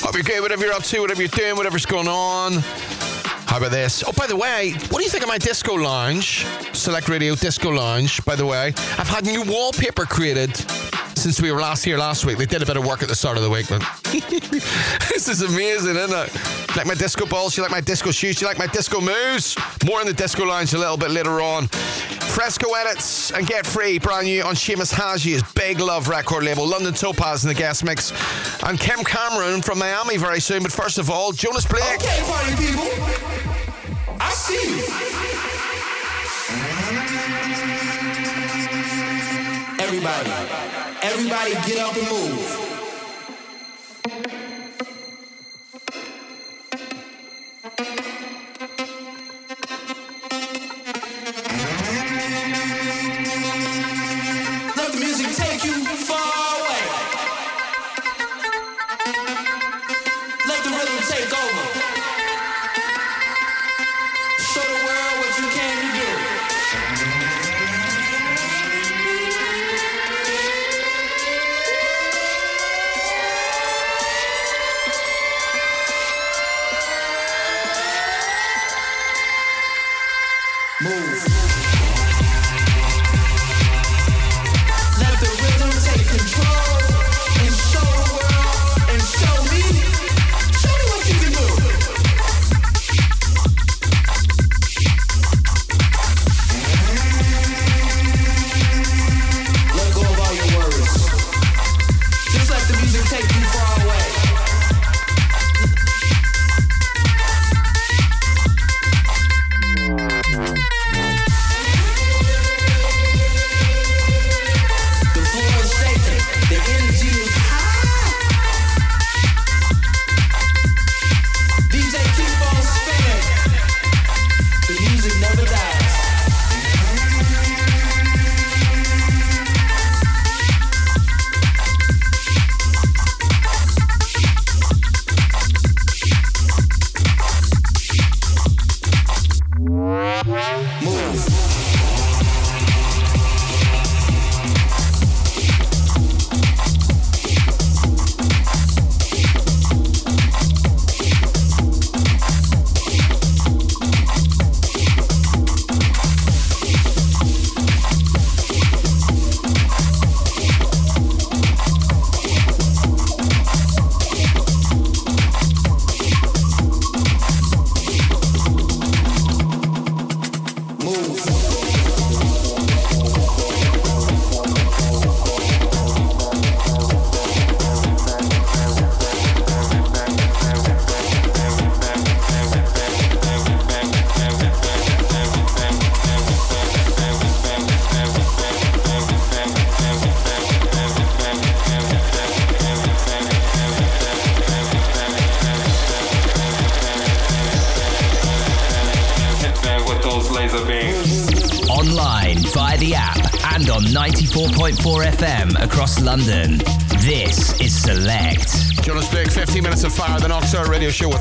Hope 0.00 0.14
you're 0.14 0.22
good, 0.22 0.40
whatever 0.42 0.64
you're 0.64 0.74
up 0.74 0.84
to, 0.84 1.00
whatever 1.00 1.22
you're 1.22 1.28
doing, 1.28 1.56
whatever's 1.56 1.84
going 1.84 2.06
on. 2.06 2.52
How 3.48 3.56
about 3.56 3.72
this? 3.72 4.04
Oh, 4.06 4.12
by 4.12 4.28
the 4.28 4.36
way, 4.36 4.74
what 4.90 4.98
do 4.98 5.02
you 5.02 5.10
think 5.10 5.24
of 5.24 5.28
my 5.28 5.38
disco 5.38 5.74
lounge? 5.74 6.46
Select 6.72 7.08
Radio 7.08 7.34
Disco 7.34 7.70
Lounge, 7.70 8.24
by 8.24 8.36
the 8.36 8.46
way. 8.46 8.68
I've 8.96 9.08
had 9.08 9.24
new 9.24 9.42
wallpaper 9.42 10.04
created 10.04 10.56
since 11.16 11.42
we 11.42 11.50
were 11.50 11.60
last 11.60 11.84
here 11.84 11.98
last 11.98 12.26
week. 12.26 12.38
They 12.38 12.46
did 12.46 12.62
a 12.62 12.66
bit 12.66 12.76
of 12.76 12.86
work 12.86 13.02
at 13.02 13.08
the 13.08 13.16
start 13.16 13.38
of 13.38 13.42
the 13.42 13.50
week, 13.50 13.66
but 13.68 13.80
this 15.08 15.26
is 15.26 15.42
amazing, 15.42 15.96
isn't 15.96 16.12
it? 16.12 16.76
Like 16.76 16.86
my 16.86 16.94
disco 16.94 17.26
balls, 17.26 17.56
you 17.56 17.64
like 17.64 17.72
my 17.72 17.80
disco 17.80 18.12
shoes, 18.12 18.40
you 18.40 18.46
like 18.46 18.58
my 18.58 18.68
disco 18.68 19.00
moves. 19.00 19.56
More 19.84 20.00
in 20.00 20.06
the 20.06 20.12
disco 20.12 20.44
lounge 20.44 20.74
a 20.74 20.78
little 20.78 20.96
bit 20.96 21.10
later 21.10 21.40
on. 21.40 21.68
Fresco 22.44 22.74
edits 22.74 23.30
and 23.30 23.46
get 23.46 23.66
free, 23.66 23.98
brand 23.98 24.26
new 24.26 24.42
on 24.42 24.54
Seamus 24.54 24.92
Haji's 24.92 25.42
Big 25.54 25.80
Love 25.80 26.08
record 26.08 26.44
label, 26.44 26.66
London 26.66 26.92
Topaz 26.92 27.42
in 27.42 27.48
the 27.48 27.54
guest 27.54 27.82
mix, 27.82 28.12
and 28.64 28.78
Kim 28.78 29.02
Cameron 29.02 29.62
from 29.62 29.78
Miami 29.78 30.18
very 30.18 30.40
soon. 30.40 30.62
But 30.62 30.70
first 30.70 30.98
of 30.98 31.08
all, 31.08 31.32
Jonas 31.32 31.64
Blake. 31.64 31.82
Okay, 31.94 32.22
party 32.26 32.54
people. 32.56 32.84
I 34.20 34.30
see 34.34 34.60
you. 34.60 34.84
Everybody, 39.82 40.30
everybody 41.00 41.52
get 41.66 41.78
up 41.78 41.96
and 41.96 42.10
move. 42.10 42.73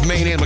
Radio 0.05 0.37
Show 0.37 0.42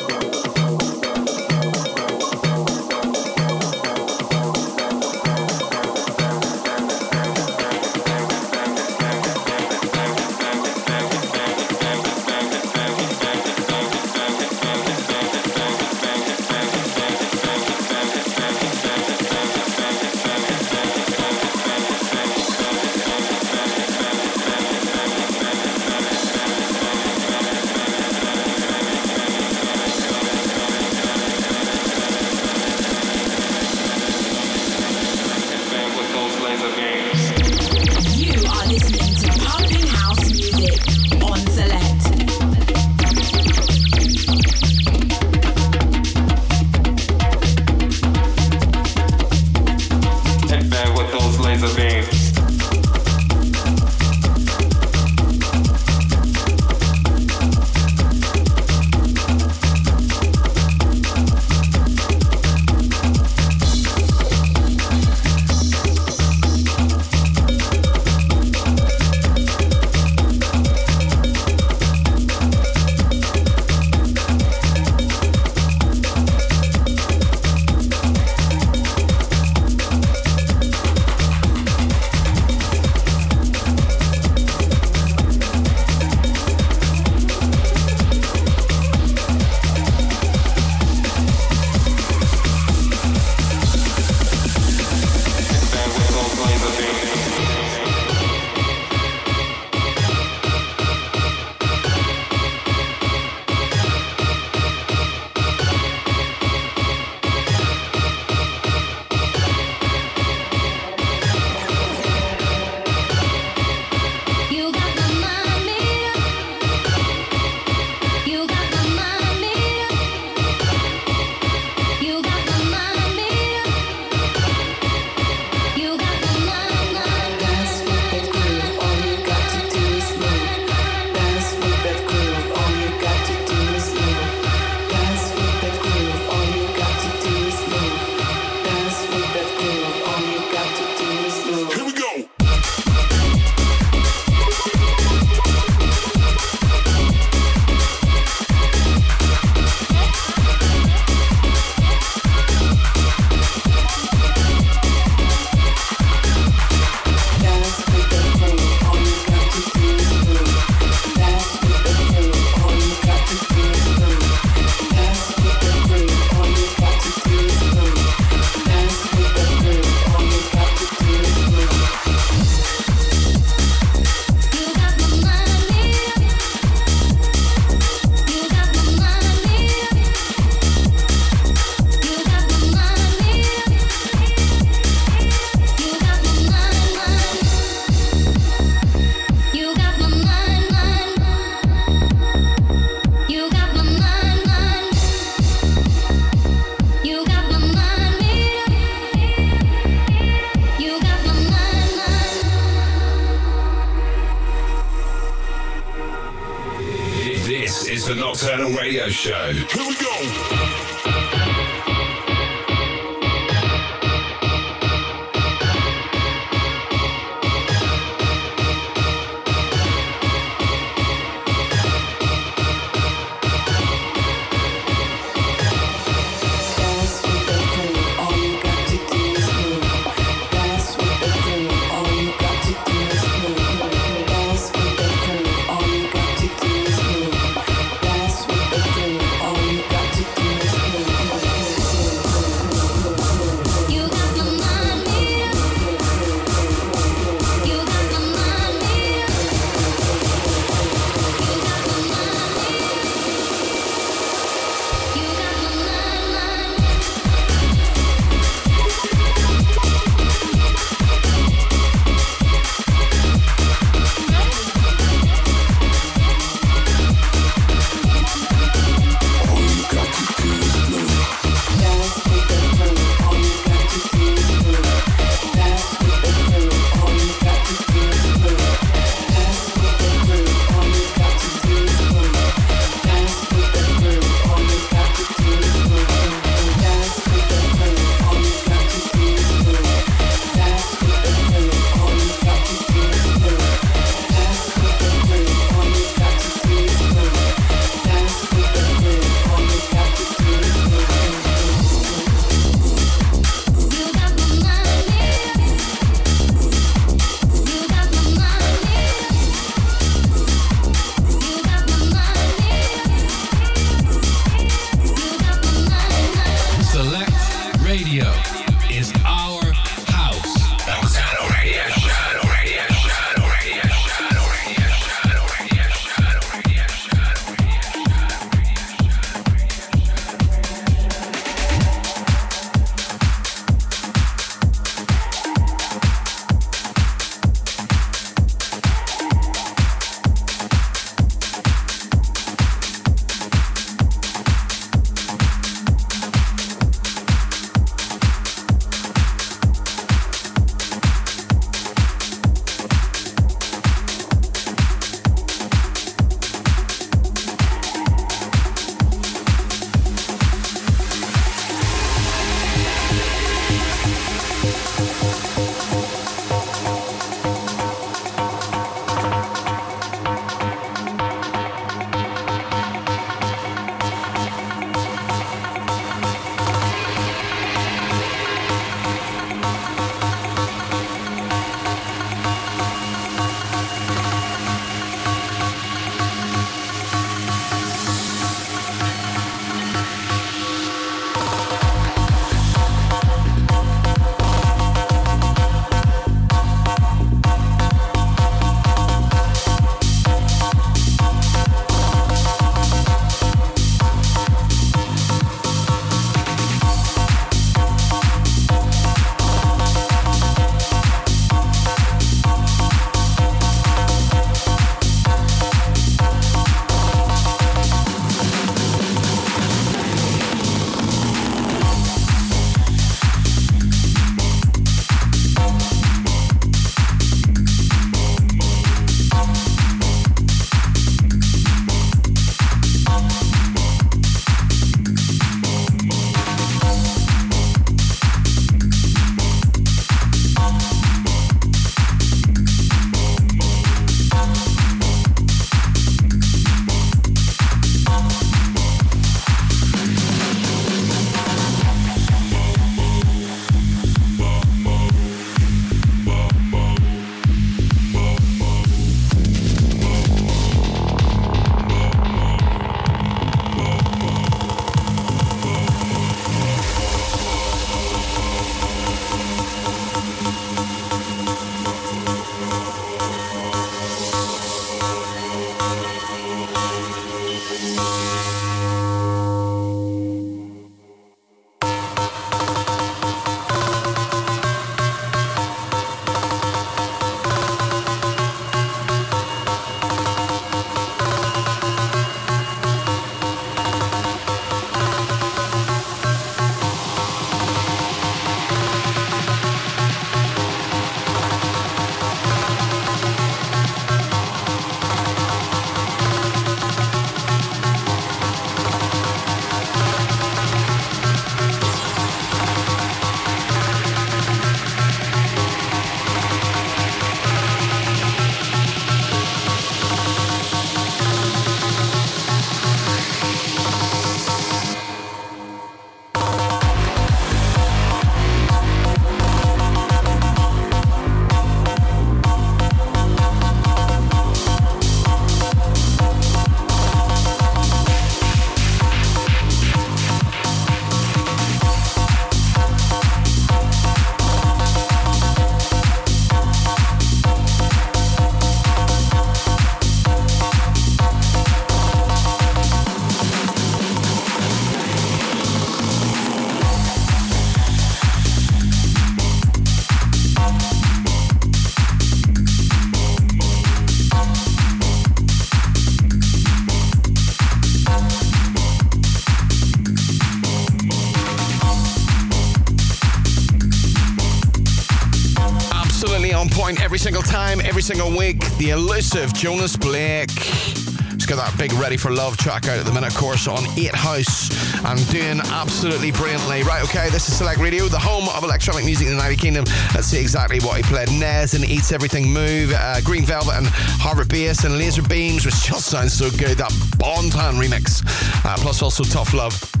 every 578.01 578.15
single 578.15 578.35
week. 578.35 578.59
The 578.77 578.89
elusive 578.91 579.53
Jonas 579.53 579.95
Blake. 579.95 580.49
He's 580.49 581.45
got 581.45 581.57
that 581.57 581.75
big 581.77 581.93
Ready 581.93 582.17
for 582.17 582.31
Love 582.31 582.57
track 582.57 582.87
out 582.87 582.97
at 582.97 583.05
the 583.05 583.11
minute, 583.11 583.29
of 583.31 583.37
course, 583.37 583.67
on 583.67 583.85
8 583.95 584.15
House 584.15 584.71
and 585.05 585.29
doing 585.29 585.59
absolutely 585.59 586.31
brilliantly. 586.31 586.81
Right, 586.81 587.03
okay, 587.03 587.29
this 587.29 587.47
is 587.47 587.55
Select 587.55 587.79
Radio, 587.79 588.07
the 588.07 588.17
home 588.17 588.49
of 588.49 588.63
electronic 588.63 589.05
music 589.05 589.27
in 589.27 589.33
the 589.33 589.37
United 589.37 589.59
Kingdom. 589.59 589.85
Let's 590.15 590.27
see 590.27 590.39
exactly 590.39 590.79
what 590.79 590.97
he 590.97 591.03
played. 591.03 591.29
Nez 591.31 591.75
and 591.75 591.85
Eats 591.85 592.11
Everything 592.11 592.51
Move, 592.51 592.91
uh, 592.91 593.21
Green 593.21 593.45
Velvet 593.45 593.75
and 593.75 593.85
Harvard 593.87 594.49
Bass 594.49 594.83
and 594.83 594.97
Laser 594.97 595.21
Beams, 595.21 595.63
which 595.63 595.83
just 595.83 596.07
sounds 596.07 596.33
so 596.33 596.49
good. 596.49 596.77
That 596.79 596.91
Bond 597.19 597.53
Hand 597.53 597.77
remix, 597.77 598.23
uh, 598.65 598.77
plus 598.77 599.03
also 599.03 599.23
Tough 599.23 599.53
Love 599.53 600.00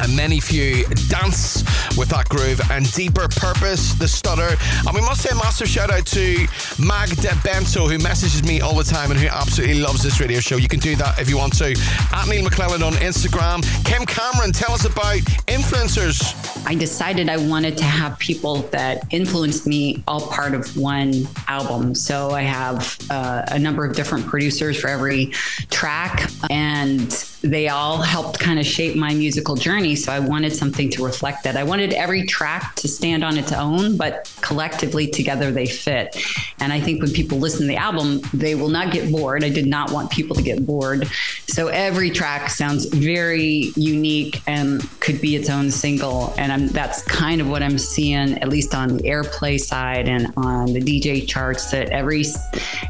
and 0.00 0.16
many 0.16 0.40
few 0.40 0.84
dance 1.08 1.62
with 1.96 2.08
that 2.08 2.28
groove 2.28 2.60
and 2.70 2.90
deeper 2.92 3.28
purpose 3.28 3.94
the 3.94 4.08
stutter. 4.08 4.56
And 4.86 4.94
we 4.94 5.00
must 5.00 5.22
say 5.22 5.30
a 5.30 5.34
massive 5.34 5.68
shout 5.68 5.90
out 5.90 6.06
to 6.06 6.46
mag 6.78 7.08
de 7.16 7.34
bento 7.42 7.86
who 7.86 7.98
messages 7.98 8.42
me 8.42 8.60
all 8.60 8.74
the 8.74 8.84
time 8.84 9.10
and 9.10 9.20
who 9.20 9.28
absolutely 9.28 9.80
loves 9.80 10.02
this 10.02 10.20
radio 10.20 10.40
show. 10.40 10.56
You 10.56 10.68
can 10.68 10.80
do 10.80 10.96
that 10.96 11.18
if 11.18 11.28
you 11.28 11.36
want 11.36 11.56
to. 11.58 11.76
At 12.12 12.28
neal 12.28 12.44
mcclelland 12.44 12.86
on 12.86 12.94
instagram. 12.94 13.62
Kim 13.84 14.04
cameron 14.06 14.52
tell 14.52 14.72
us 14.72 14.84
about 14.84 15.18
influencers. 15.46 16.36
I 16.66 16.74
decided 16.74 17.28
I 17.28 17.36
wanted 17.36 17.76
to 17.78 17.84
have 17.84 18.18
people 18.18 18.62
that 18.70 19.04
influenced 19.10 19.66
me 19.66 20.02
all 20.06 20.26
part 20.28 20.54
of 20.54 20.76
one 20.76 21.26
album. 21.48 21.94
So 21.94 22.30
I 22.30 22.42
have 22.42 22.98
uh, 23.10 23.42
a 23.48 23.58
number 23.58 23.84
of 23.84 23.94
different 23.94 24.26
producers 24.26 24.78
for 24.78 24.88
every 24.88 25.26
track, 25.70 26.30
and 26.50 27.10
they 27.42 27.68
all 27.68 27.98
helped 27.98 28.38
kind 28.38 28.58
of 28.58 28.66
shape 28.66 28.96
my 28.96 29.14
musical 29.14 29.56
journey. 29.56 29.89
So 29.96 30.12
I 30.12 30.18
wanted 30.18 30.54
something 30.54 30.90
to 30.90 31.04
reflect 31.04 31.44
that. 31.44 31.56
I 31.56 31.64
wanted 31.64 31.92
every 31.92 32.24
track 32.26 32.74
to 32.76 32.88
stand 32.88 33.24
on 33.24 33.36
its 33.36 33.52
own, 33.52 33.96
but 33.96 34.32
collectively 34.40 35.06
together 35.06 35.50
they 35.50 35.66
fit. 35.66 36.16
And 36.60 36.72
I 36.72 36.80
think 36.80 37.02
when 37.02 37.12
people 37.12 37.38
listen 37.38 37.62
to 37.62 37.66
the 37.66 37.76
album, 37.76 38.20
they 38.32 38.54
will 38.54 38.68
not 38.68 38.92
get 38.92 39.10
bored. 39.10 39.44
I 39.44 39.48
did 39.48 39.66
not 39.66 39.92
want 39.92 40.10
people 40.10 40.36
to 40.36 40.42
get 40.42 40.64
bored. 40.64 41.06
So 41.46 41.68
every 41.68 42.10
track 42.10 42.50
sounds 42.50 42.86
very 42.86 43.72
unique 43.76 44.42
and 44.46 44.82
could 45.00 45.20
be 45.20 45.36
its 45.36 45.50
own 45.50 45.70
single. 45.70 46.34
And 46.38 46.52
I'm, 46.52 46.68
that's 46.68 47.02
kind 47.02 47.40
of 47.40 47.48
what 47.48 47.62
I'm 47.62 47.78
seeing, 47.78 48.38
at 48.38 48.48
least 48.48 48.74
on 48.74 48.96
the 48.96 49.02
airplay 49.04 49.58
side 49.60 50.08
and 50.08 50.32
on 50.36 50.72
the 50.72 50.80
DJ 50.80 51.26
charts, 51.26 51.70
that 51.70 51.90
every 51.90 52.24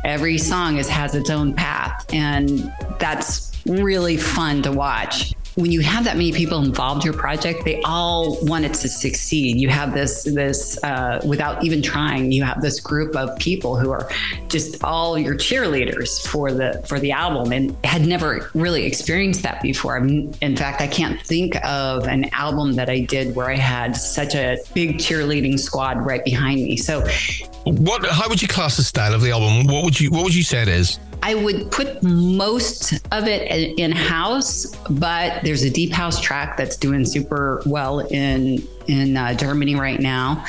every 0.05 0.39
song 0.39 0.78
is, 0.78 0.89
has 0.89 1.14
its 1.14 1.31
own 1.31 1.55
path. 1.55 2.05
And 2.12 2.72
that's 2.98 3.51
really 3.66 4.16
fun 4.16 4.62
to 4.62 4.72
watch 4.72 5.35
when 5.61 5.73
you 5.73 5.81
have 5.81 6.05
that 6.05 6.16
many 6.16 6.32
people 6.32 6.59
involved 6.62 7.05
in 7.05 7.12
your 7.12 7.20
project, 7.20 7.65
they 7.65 7.81
all 7.82 8.43
want 8.45 8.65
it 8.65 8.74
to 8.74 8.89
succeed. 8.89 9.57
You 9.59 9.69
have 9.69 9.93
this 9.93 10.24
this 10.24 10.82
uh, 10.82 11.20
without 11.24 11.62
even 11.65 11.82
trying. 11.82 12.32
You 12.32 12.45
have 12.45 12.62
this 12.62 12.81
group 12.81 13.15
of 13.15 13.39
people 13.39 13.77
who 13.77 13.91
are 13.91 14.09
just 14.49 14.82
all 14.82 15.19
your 15.19 15.35
cheerleaders 15.35 16.27
for 16.27 16.53
the 16.53 16.82
for 16.87 16.99
the 16.99 17.12
album, 17.12 17.53
and 17.53 17.77
had 17.85 18.07
never 18.07 18.51
really 18.55 18.85
experienced 18.87 19.43
that 19.43 19.61
before. 19.62 19.97
I 19.97 20.01
mean, 20.01 20.35
in 20.41 20.57
fact, 20.57 20.81
I 20.81 20.87
can't 20.87 21.20
think 21.23 21.57
of 21.65 22.07
an 22.07 22.31
album 22.32 22.74
that 22.74 22.89
I 22.89 23.01
did 23.01 23.37
where 23.37 23.51
I 23.51 23.57
had 23.57 23.97
such 23.97 24.35
a 24.35 24.59
big 24.74 24.99
cheerleading 24.99 25.59
squad 25.59 26.05
right 26.05 26.24
behind 26.24 26.62
me. 26.62 26.77
So, 26.77 27.07
what? 27.65 28.07
How 28.07 28.28
would 28.28 28.41
you 28.41 28.49
class 28.49 28.77
the 28.77 28.82
style 28.82 29.15
of 29.15 29.20
the 29.20 29.31
album? 29.31 29.73
What 29.73 29.85
would 29.85 30.01
you 30.01 30.11
What 30.11 30.24
would 30.24 30.35
you 30.35 30.43
say 30.43 30.62
it 30.62 30.69
is? 30.69 30.99
I 31.22 31.34
would 31.34 31.70
put 31.70 32.02
most 32.02 32.94
of 33.12 33.26
it 33.26 33.78
in 33.78 33.92
house, 33.92 34.74
but 34.88 35.42
there's 35.44 35.62
a 35.62 35.70
deep 35.70 35.92
house 35.92 36.20
track 36.20 36.56
that's 36.56 36.76
doing 36.76 37.05
super 37.05 37.62
well 37.66 38.01
in 38.01 38.66
in 38.86 39.16
uh, 39.16 39.34
Germany 39.34 39.76
right 39.76 40.01
now, 40.01 40.44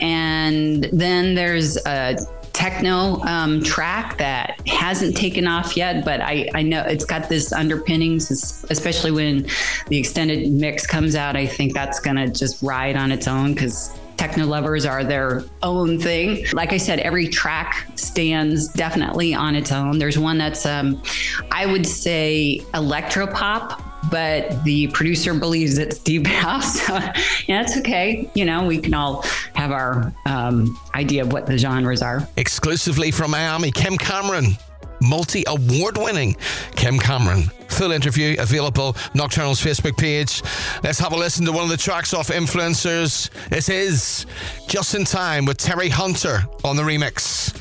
and 0.00 0.84
then 0.92 1.34
there's 1.34 1.76
a 1.86 2.16
techno 2.52 3.20
um, 3.22 3.62
track 3.62 4.16
that 4.16 4.60
hasn't 4.66 5.14
taken 5.14 5.46
off 5.46 5.76
yet, 5.76 6.04
but 6.06 6.22
I, 6.22 6.48
I 6.54 6.62
know 6.62 6.82
it's 6.82 7.04
got 7.04 7.28
this 7.28 7.52
underpinnings, 7.52 8.30
especially 8.70 9.10
when 9.10 9.46
the 9.88 9.98
extended 9.98 10.50
mix 10.50 10.86
comes 10.86 11.14
out. 11.14 11.36
I 11.36 11.46
think 11.46 11.74
that's 11.74 12.00
gonna 12.00 12.28
just 12.28 12.62
ride 12.62 12.96
on 12.96 13.12
its 13.12 13.28
own 13.28 13.52
because 13.52 13.96
techno 14.16 14.46
lovers 14.46 14.86
are 14.86 15.04
their 15.04 15.44
own 15.62 15.98
thing. 15.98 16.46
Like 16.52 16.72
I 16.72 16.76
said, 16.76 16.98
every 17.00 17.28
track 17.28 17.86
stands 17.96 18.68
definitely 18.68 19.34
on 19.34 19.54
its 19.54 19.72
own. 19.72 19.98
There's 19.98 20.18
one 20.18 20.38
that's, 20.38 20.66
um, 20.66 21.02
I 21.50 21.66
would 21.66 21.86
say, 21.86 22.60
electropop. 22.74 23.82
But 24.08 24.62
the 24.62 24.86
producer 24.88 25.34
believes 25.34 25.78
it's 25.78 25.98
deep 25.98 26.26
house. 26.28 26.88
yeah, 27.48 27.62
it's 27.62 27.76
okay. 27.78 28.30
You 28.34 28.44
know, 28.44 28.64
we 28.64 28.78
can 28.78 28.94
all 28.94 29.22
have 29.54 29.72
our 29.72 30.12
um, 30.26 30.78
idea 30.94 31.22
of 31.22 31.32
what 31.32 31.46
the 31.46 31.58
genres 31.58 32.02
are. 32.02 32.28
exclusively 32.36 33.10
from 33.10 33.32
Miami 33.32 33.72
Kim 33.72 33.98
Cameron 33.98 34.56
multi 35.00 35.44
award 35.46 35.96
winning 35.98 36.36
Kim 36.74 36.98
Cameron. 36.98 37.44
Full 37.68 37.92
interview 37.92 38.36
available 38.38 38.96
Nocturnal's 39.14 39.60
Facebook 39.60 39.96
page. 39.96 40.42
Let's 40.82 40.98
have 40.98 41.12
a 41.12 41.16
listen 41.16 41.44
to 41.46 41.52
one 41.52 41.64
of 41.64 41.70
the 41.70 41.76
tracks 41.76 42.14
off 42.14 42.28
Influencers. 42.28 43.30
This 43.48 43.68
is 43.68 44.26
Just 44.68 44.94
in 44.94 45.04
Time 45.04 45.44
with 45.44 45.58
Terry 45.58 45.88
Hunter 45.88 46.46
on 46.64 46.76
the 46.76 46.82
remix. 46.82 47.54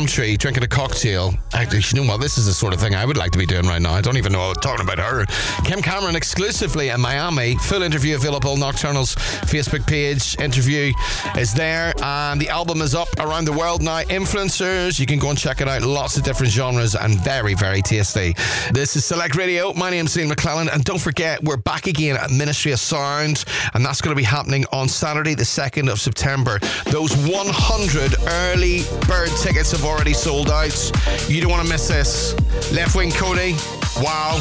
Palm 0.00 0.06
tree 0.06 0.34
drinking 0.34 0.62
a 0.62 0.68
cocktail. 0.68 1.34
Actually, 1.52 1.82
you 1.92 2.02
know 2.02 2.10
what? 2.10 2.22
This 2.22 2.38
is 2.38 2.46
the 2.46 2.54
sort 2.54 2.72
of 2.72 2.80
thing 2.80 2.94
I 2.94 3.04
would 3.04 3.18
like 3.18 3.32
to 3.32 3.38
be 3.38 3.44
doing 3.44 3.66
right 3.66 3.82
now. 3.82 3.92
I 3.92 4.00
don't 4.00 4.16
even 4.16 4.32
know 4.32 4.40
I'm 4.40 4.54
talking 4.54 4.82
about 4.82 4.98
her. 4.98 5.26
Kim 5.64 5.82
Cameron 5.82 6.16
exclusively 6.16 6.88
in 6.88 7.00
Miami. 7.02 7.56
Full 7.56 7.82
interview 7.82 8.14
available. 8.14 8.56
Nocturnal's 8.56 9.14
Facebook 9.46 9.86
page. 9.86 10.36
Interview 10.38 10.92
is 11.36 11.54
there. 11.54 11.92
And 12.02 12.40
the 12.40 12.48
album 12.48 12.82
is 12.82 12.94
up 12.94 13.08
around 13.18 13.44
the 13.46 13.52
world 13.52 13.82
now. 13.82 14.02
Influencers. 14.02 14.98
You 14.98 15.06
can 15.06 15.18
go 15.18 15.30
and 15.30 15.38
check 15.38 15.60
it 15.60 15.68
out. 15.68 15.82
Lots 15.82 16.16
of 16.16 16.22
different 16.22 16.52
genres 16.52 16.94
and 16.94 17.18
very, 17.20 17.54
very 17.54 17.82
tasty. 17.82 18.34
This 18.72 18.96
is 18.96 19.04
Select 19.04 19.36
Radio. 19.36 19.72
My 19.74 19.90
name's 19.90 20.16
Neal 20.16 20.28
McClelland. 20.28 20.72
And 20.72 20.84
don't 20.84 21.00
forget, 21.00 21.42
we're 21.42 21.56
back 21.56 21.86
again 21.86 22.16
at 22.16 22.30
Ministry 22.30 22.72
of 22.72 22.78
Sound. 22.78 23.44
And 23.74 23.84
that's 23.84 24.00
going 24.00 24.14
to 24.14 24.18
be 24.18 24.24
happening 24.24 24.64
on 24.72 24.88
Saturday, 24.88 25.34
the 25.34 25.44
2nd 25.44 25.90
of 25.90 26.00
September. 26.00 26.58
Those 26.86 27.16
100 27.16 28.14
early 28.28 28.82
Bird 29.06 29.30
tickets 29.42 29.72
have 29.72 29.84
already 29.84 30.12
sold 30.12 30.50
out. 30.50 30.92
You 31.28 31.40
don't 31.40 31.50
want 31.50 31.64
to 31.64 31.72
miss 31.72 31.88
this. 31.88 32.34
Left 32.72 32.94
Wing 32.94 33.10
Cody, 33.10 33.54
wow. 33.96 34.38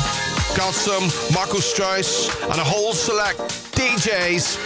Got 0.55 0.73
some 0.73 1.03
Marco 1.33 1.57
Strous 1.57 2.29
and 2.43 2.59
a 2.59 2.63
whole 2.63 2.93
select 2.93 3.39
DJs 3.75 4.57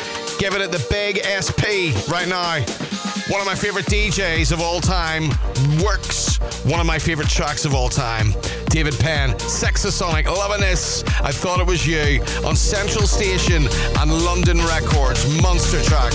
giving 0.44 0.60
it 0.60 0.74
the 0.74 0.86
big 0.90 1.24
SP 1.24 1.96
right 2.12 2.28
now. 2.28 2.60
One 3.32 3.40
of 3.40 3.48
my 3.48 3.56
favorite 3.56 3.86
DJs 3.86 4.52
of 4.52 4.60
all 4.60 4.82
time 4.82 5.30
works 5.82 6.36
one 6.66 6.82
of 6.82 6.86
my 6.86 7.00
favorite 7.00 7.30
tracks 7.30 7.64
of 7.64 7.74
all 7.74 7.88
time. 7.88 8.34
David 8.66 8.94
Penn, 9.00 9.30
Sexasonic, 9.38 10.26
loving 10.26 10.60
this. 10.60 11.02
I 11.22 11.32
thought 11.32 11.62
it 11.62 11.66
was 11.66 11.88
you 11.88 12.22
on 12.46 12.58
Central 12.58 13.08
Station 13.08 13.70
and 14.00 14.12
London 14.26 14.58
Records. 14.66 15.42
Monster 15.42 15.82
track. 15.82 16.12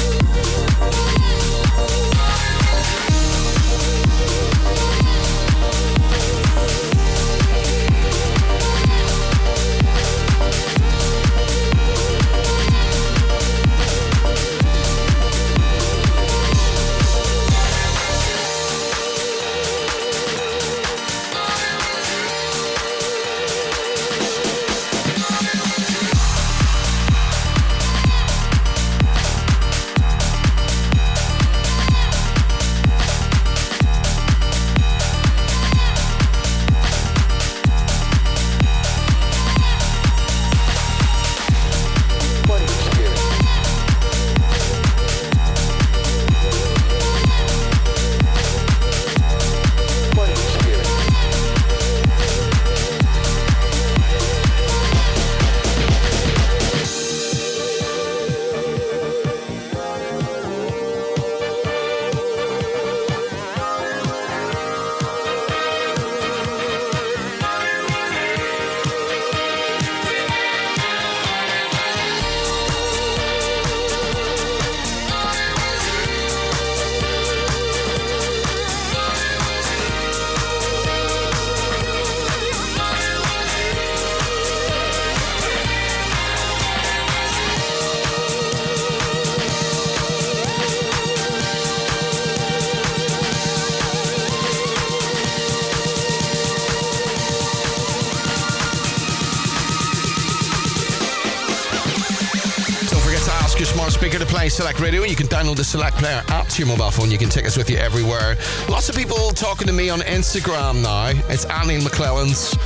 Select 104.78 104.94
Radio. 104.94 105.10
You 105.10 105.16
can 105.16 105.26
download 105.26 105.56
the 105.56 105.64
Select 105.64 105.96
Player 105.96 106.22
app 106.28 106.46
to 106.50 106.58
your 106.60 106.68
mobile 106.68 106.92
phone. 106.92 107.10
You 107.10 107.18
can 107.18 107.28
take 107.28 107.46
us 107.46 107.56
with 107.56 107.68
you 107.68 107.78
everywhere. 107.78 108.36
Lots 108.68 108.88
of 108.88 108.94
people 108.94 109.30
talking 109.30 109.66
to 109.66 109.72
me 109.72 109.90
on 109.90 109.98
Instagram 110.02 110.82
now. 110.84 111.08
It's 111.28 111.44
Annie 111.46 111.78
McClelland's 111.78 112.56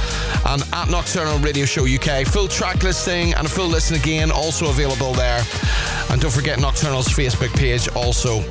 and 0.44 0.62
at 0.74 0.90
Nocturnal 0.90 1.38
Radio 1.38 1.64
Show 1.64 1.86
UK. 1.86 2.26
Full 2.26 2.48
track 2.48 2.82
listing 2.82 3.32
and 3.32 3.46
a 3.46 3.48
full 3.48 3.66
listen 3.66 3.96
again 3.96 4.30
also 4.30 4.68
available 4.68 5.14
there. 5.14 5.42
And 6.10 6.20
don't 6.20 6.30
forget 6.30 6.60
Nocturnal's 6.60 7.08
Facebook 7.08 7.56
page 7.56 7.88
also. 7.96 8.42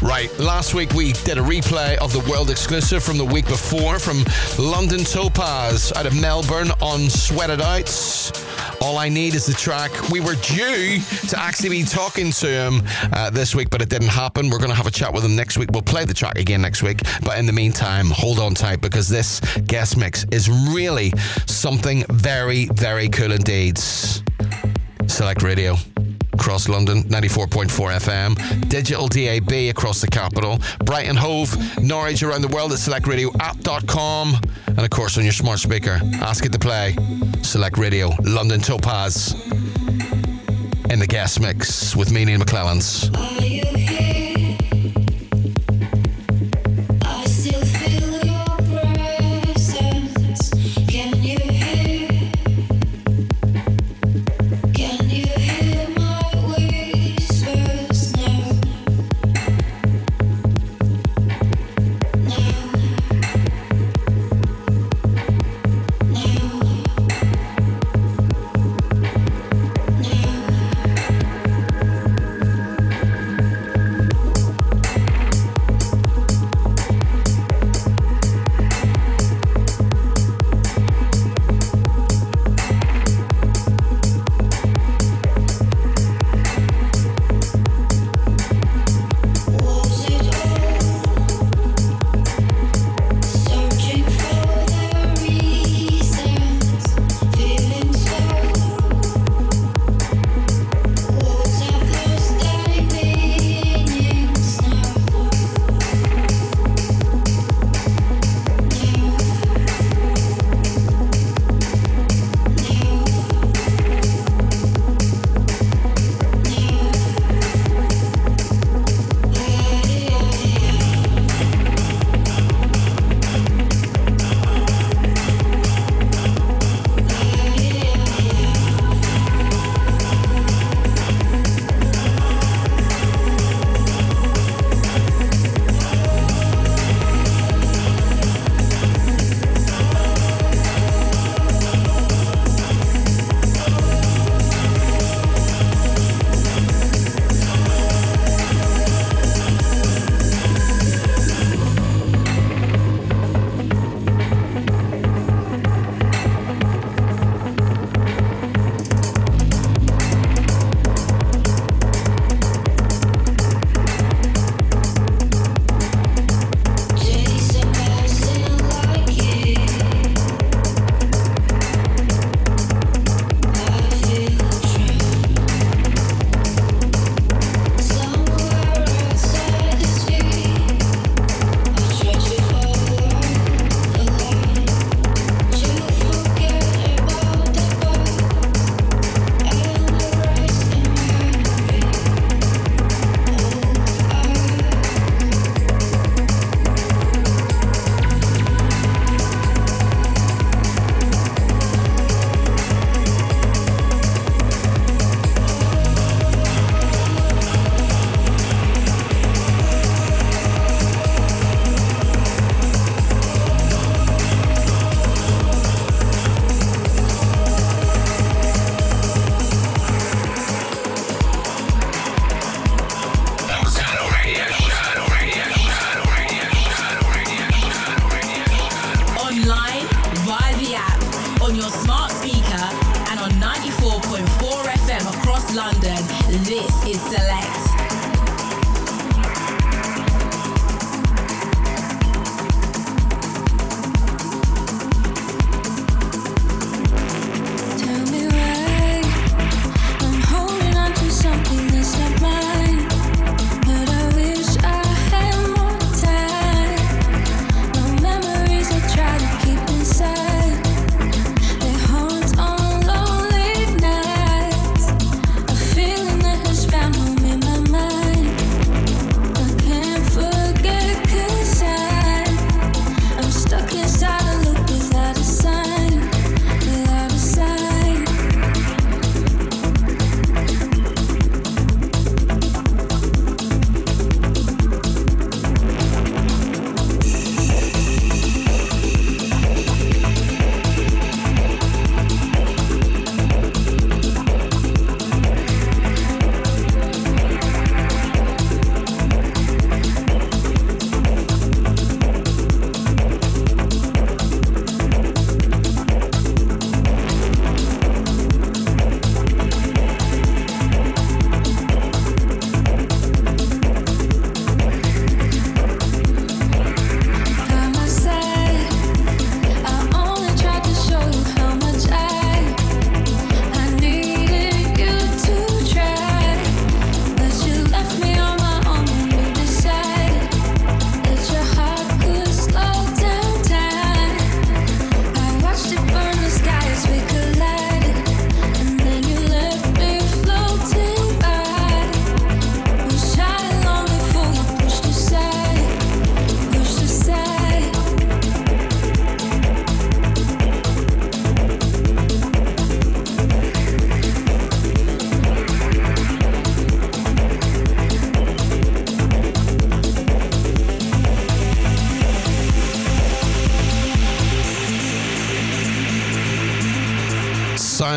Right, 0.00 0.30
last 0.38 0.74
week 0.74 0.92
we 0.92 1.12
did 1.12 1.38
a 1.38 1.40
replay 1.40 1.96
of 1.98 2.12
the 2.12 2.20
world 2.30 2.50
exclusive 2.50 3.02
from 3.02 3.18
the 3.18 3.24
week 3.24 3.46
before 3.46 3.98
from 3.98 4.24
London 4.56 5.00
Topaz 5.00 5.92
out 5.96 6.06
of 6.06 6.18
Melbourne 6.20 6.70
on 6.80 7.10
Sweat 7.10 7.50
It 7.50 7.60
Out. 7.60 8.78
All 8.80 8.96
I 8.96 9.08
Need 9.08 9.34
is 9.34 9.46
the 9.46 9.54
track. 9.54 9.90
We 10.10 10.20
were 10.20 10.36
due 10.36 11.00
to 11.28 11.38
actually 11.38 11.70
be 11.70 11.82
talking 11.82 12.30
to 12.30 12.46
him 12.46 12.82
uh, 13.12 13.30
this 13.30 13.56
week, 13.56 13.70
but 13.70 13.82
it 13.82 13.88
didn't 13.88 14.08
happen. 14.08 14.50
We're 14.50 14.58
going 14.58 14.70
to 14.70 14.76
have 14.76 14.86
a 14.86 14.90
chat 14.92 15.12
with 15.12 15.24
him 15.24 15.34
next 15.34 15.58
week. 15.58 15.70
We'll 15.72 15.82
play 15.82 16.04
the 16.04 16.14
track 16.14 16.38
again 16.38 16.62
next 16.62 16.84
week. 16.84 17.00
But 17.24 17.38
in 17.38 17.46
the 17.46 17.52
meantime, 17.52 18.06
hold 18.10 18.38
on 18.38 18.54
tight 18.54 18.80
because 18.80 19.08
this 19.08 19.40
guest 19.66 19.96
mix 19.96 20.24
is 20.30 20.48
really 20.48 21.12
something 21.46 22.04
very, 22.08 22.66
very 22.66 23.08
cool 23.08 23.32
indeed. 23.32 23.78
Select 25.08 25.42
Radio. 25.42 25.76
Across 26.40 26.68
London, 26.68 27.02
94.4 27.04 27.66
FM, 27.98 28.68
digital 28.68 29.08
DAB 29.08 29.70
across 29.70 30.00
the 30.00 30.06
capital, 30.06 30.60
Brighton 30.84 31.16
Hove, 31.16 31.52
Norwich 31.82 32.22
around 32.22 32.42
the 32.42 32.48
world 32.48 32.70
at 32.70 32.78
selectradioapp.com, 32.78 34.36
and 34.68 34.78
of 34.78 34.90
course 34.90 35.18
on 35.18 35.24
your 35.24 35.32
smart 35.32 35.58
speaker. 35.58 35.98
Ask 36.20 36.46
it 36.46 36.52
to 36.52 36.58
play. 36.58 36.94
Select 37.42 37.76
Radio, 37.76 38.10
London 38.22 38.60
Topaz, 38.60 39.34
in 40.90 41.00
the 41.00 41.08
guest 41.08 41.40
mix 41.40 41.96
with 41.96 42.12
me, 42.12 42.24
Neal 42.24 42.38
McClelland's. 42.38 43.10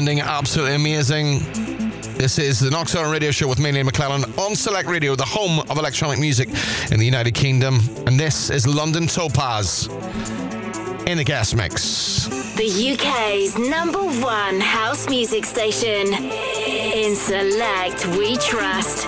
sounding 0.02 0.20
absolutely 0.20 0.74
amazing. 0.74 1.38
This 2.18 2.40
is 2.40 2.60
the 2.60 2.72
Nocturnal 2.72 3.12
Radio 3.12 3.30
Show 3.30 3.48
with 3.48 3.60
Melanie 3.60 3.84
Neal 3.84 3.92
McClelland, 3.92 4.36
on 4.36 4.56
Select 4.56 4.90
Radio, 4.90 5.14
the 5.16 5.24
home 5.24 5.60
of 5.60 5.78
electronic 5.78 6.18
music 6.18 6.50
in 6.90 6.98
the 6.98 7.06
United 7.06 7.36
Kingdom. 7.36 7.82
And 8.08 8.20
this 8.20 8.50
is 8.50 8.66
London 8.66 9.06
Topaz 9.06 9.86
in 11.06 11.20
the 11.20 11.24
guest 11.24 11.56
Mix. 11.56 12.26
The 12.56 12.94
UK's 12.94 13.60
number 13.60 14.00
one 14.00 14.60
house 14.60 15.08
music 15.08 15.46
station. 15.46 16.12
In 16.16 17.16
Select, 17.16 18.08
we 18.18 18.38
trust. 18.38 19.01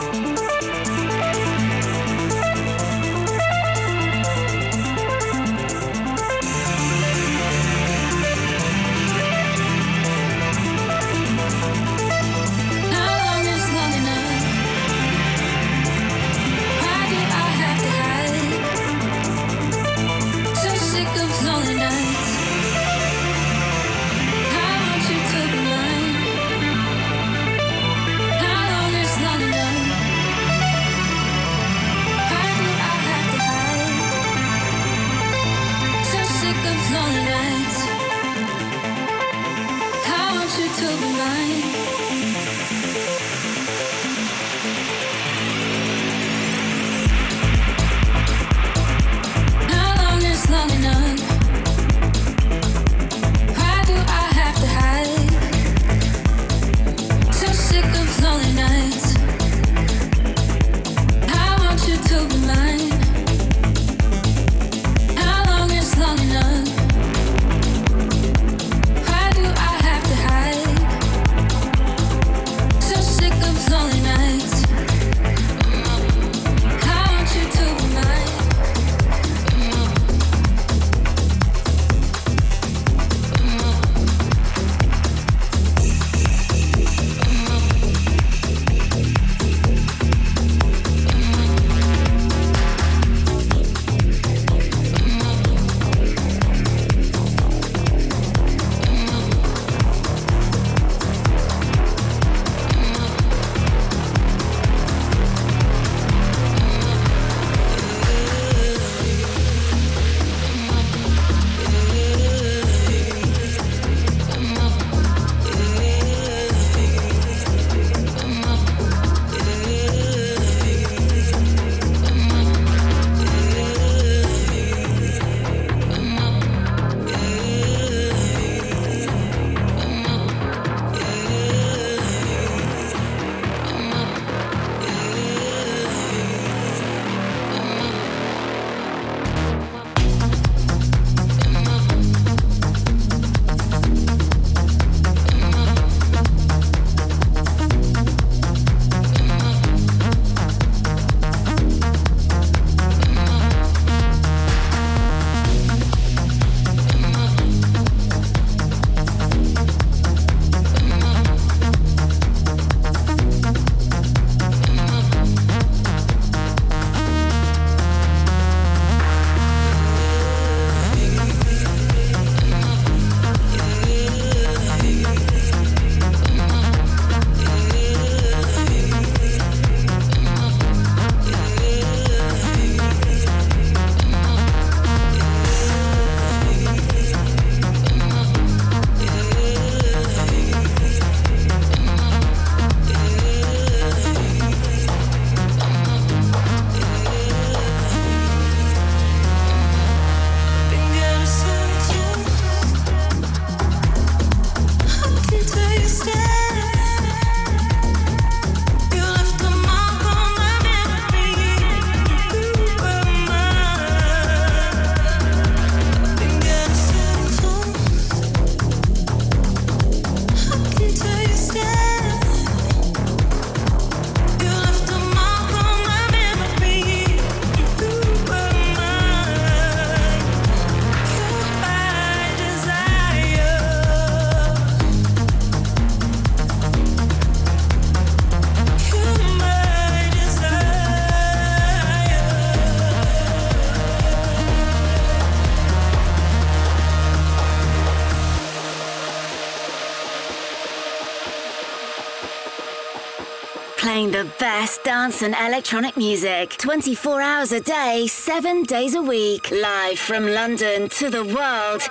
And 255.24 255.36
electronic 255.36 255.95
music 255.95 256.50
24 256.58 257.22
hours 257.22 257.52
a 257.52 257.62
day, 257.62 258.08
7 258.08 258.64
days 258.64 258.94
a 258.94 259.02
week. 259.02 259.50
Live 259.52 259.98
from 259.98 260.28
London 260.28 260.90
to 260.90 261.10
the 261.10 261.24
world. 261.24 261.82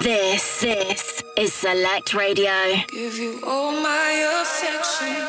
This, 0.00 0.60
this 0.60 1.22
is 1.36 1.52
Select 1.52 2.14
Radio. 2.14 2.52
Give 2.88 3.16
you 3.16 3.40
all 3.46 3.70
my 3.72 4.42
affection. 4.42 5.19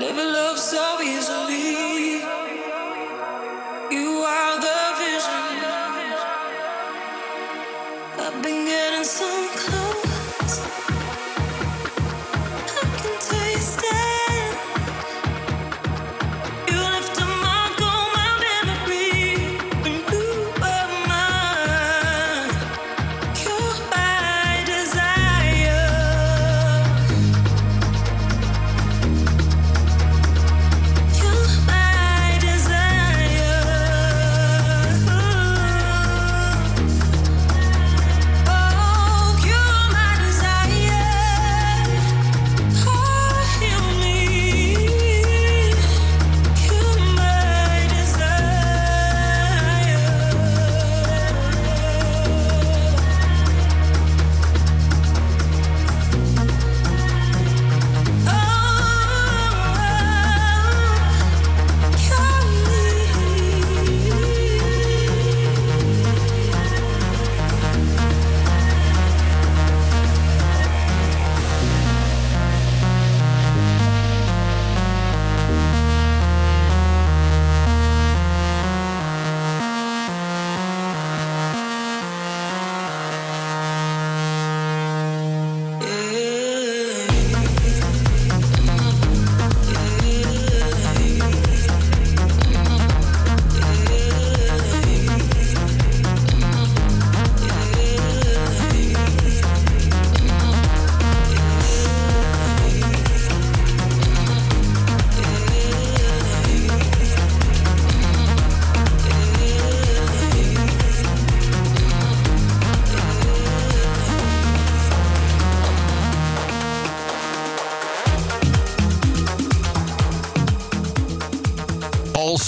Never 0.00 0.24
loved 0.24 0.58
so 0.58 0.98
easily. 1.02 1.89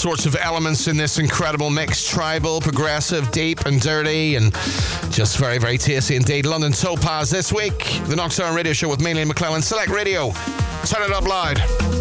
Sorts 0.03 0.25
of 0.25 0.35
elements 0.35 0.89
in 0.89 0.97
this 0.97 1.17
incredible 1.17 1.69
mix 1.69 2.05
tribal, 2.05 2.59
progressive, 2.59 3.31
deep, 3.31 3.61
and 3.65 3.79
dirty, 3.79 4.35
and 4.35 4.51
just 5.09 5.37
very, 5.37 5.59
very 5.59 5.77
tasty 5.77 6.17
indeed. 6.17 6.45
London 6.45 6.73
Topaz 6.73 7.29
this 7.29 7.53
week, 7.53 8.01
the 8.07 8.15
Nocturnal 8.17 8.53
Radio 8.53 8.73
Show 8.73 8.89
with 8.89 8.99
Mainly 8.99 9.23
McClelland. 9.23 9.63
Select 9.63 9.87
Radio. 9.91 10.31
Turn 10.83 11.03
it 11.03 11.11
up 11.13 11.25
loud. 11.25 11.92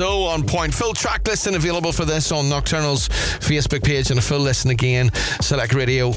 So 0.00 0.22
on 0.22 0.46
point. 0.46 0.72
Full 0.72 0.94
track 0.94 1.28
listing 1.28 1.54
available 1.54 1.92
for 1.92 2.06
this 2.06 2.32
on 2.32 2.48
Nocturnal's 2.48 3.10
Facebook 3.10 3.84
page 3.84 4.10
and 4.10 4.18
a 4.18 4.22
full 4.22 4.38
listen 4.38 4.70
again. 4.70 5.10
Select 5.42 5.74
Radio 5.74 6.12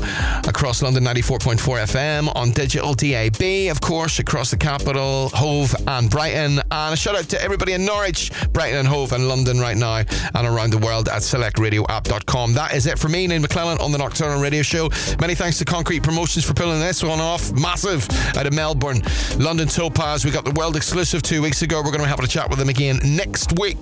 across 0.64 0.82
London 0.82 1.04
94.4 1.04 1.58
FM 1.58 2.34
on 2.38 2.52
digital 2.52 2.94
DAB, 2.94 3.70
of 3.70 3.82
course, 3.82 4.20
across 4.20 4.50
the 4.50 4.56
capital, 4.56 5.28
Hove 5.34 5.76
and 5.90 6.10
Brighton. 6.10 6.62
And 6.72 6.94
a 6.94 6.96
shout 6.96 7.18
out 7.18 7.26
to 7.26 7.42
everybody 7.42 7.74
in 7.74 7.84
Norwich, 7.84 8.32
Brighton 8.54 8.80
and 8.80 8.88
Hove 8.88 9.12
and 9.12 9.28
London 9.28 9.60
right 9.60 9.76
now 9.76 10.04
and 10.34 10.48
around 10.48 10.70
the 10.70 10.78
world 10.78 11.10
at 11.10 11.22
selectradioapp.com. 11.22 12.54
That 12.54 12.74
is 12.74 12.86
it 12.86 12.98
for 12.98 13.10
me, 13.10 13.28
Neal 13.28 13.42
McClelland 13.42 13.82
on 13.82 13.92
the 13.92 13.98
Nocturnal 13.98 14.42
Radio 14.42 14.62
Show. 14.62 14.90
Many 15.20 15.36
thanks 15.36 15.58
to 15.58 15.66
Concrete 15.66 16.02
Promotions 16.02 16.46
for 16.46 16.54
pulling 16.54 16.80
this 16.80 17.04
one 17.04 17.20
off. 17.20 17.52
Massive 17.52 18.08
out 18.38 18.48
of 18.48 18.54
Melbourne. 18.54 19.02
London 19.40 19.68
Topaz, 19.68 20.24
we 20.24 20.32
got 20.32 20.46
the 20.46 20.52
world 20.52 20.78
exclusive 20.78 21.24
two 21.24 21.42
weeks 21.42 21.62
ago. 21.62 21.82
We're 21.84 21.92
going 21.92 22.04
to 22.04 22.08
having 22.08 22.24
a 22.24 22.30
chat 22.30 22.50
with 22.50 22.60
them 22.60 22.70
again 22.70 23.02
next 23.04 23.60
week. 23.60 23.78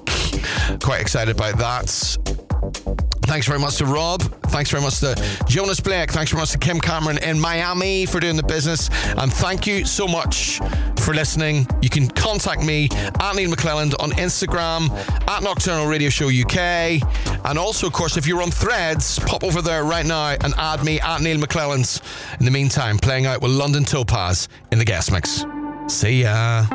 Quite 0.82 1.02
excited 1.02 1.36
about 1.36 1.60
that. 1.60 1.92
Thanks 3.28 3.46
very 3.46 3.60
much 3.60 3.76
to 3.76 3.86
Rob. 3.86 4.31
Thanks 4.52 4.70
very 4.70 4.84
much 4.84 5.00
to 5.00 5.16
Jonas 5.48 5.80
Blake. 5.80 6.12
Thanks 6.12 6.32
very 6.32 6.42
much 6.42 6.52
to 6.52 6.58
Kim 6.58 6.80
Cameron 6.80 7.18
in 7.20 7.40
Miami 7.40 8.06
for 8.06 8.20
doing 8.20 8.36
the 8.36 8.44
business. 8.44 8.90
And 9.18 9.32
thank 9.32 9.66
you 9.66 9.86
so 9.86 10.08
much 10.08 10.60
for 11.00 11.14
listening. 11.14 11.66
You 11.82 11.90
can 11.90 12.08
contact 12.10 12.64
me 12.64 12.90
at 12.92 13.36
Neal 13.36 13.50
McClelland 13.50 13.96
on 14.00 14.12
Instagram, 14.12 14.92
at 15.28 15.42
Nocturnal 15.42 15.88
Radio 15.88 16.10
Show 16.10 16.28
UK. 16.28 17.02
And 17.46 17.58
also, 17.58 17.88
of 17.88 17.94
course, 17.94 18.18
if 18.18 18.28
you're 18.28 18.42
on 18.42 18.52
threads, 18.52 19.20
pop 19.20 19.44
over 19.44 19.62
there 19.62 19.84
right 19.84 20.06
now 20.06 20.36
and 20.42 20.54
add 20.58 20.84
me 20.84 21.00
at 21.00 21.22
Neal 21.22 21.38
McClelland's. 21.40 22.02
In 22.40 22.46
the 22.46 22.52
meantime, 22.52 23.00
playing 23.00 23.26
out 23.26 23.42
with 23.42 23.52
London 23.52 23.86
Topaz 23.86 24.50
in 24.72 24.80
the 24.80 24.86
guest 24.86 25.12
mix. 25.12 25.46
See 25.88 26.24
ya. 26.24 26.68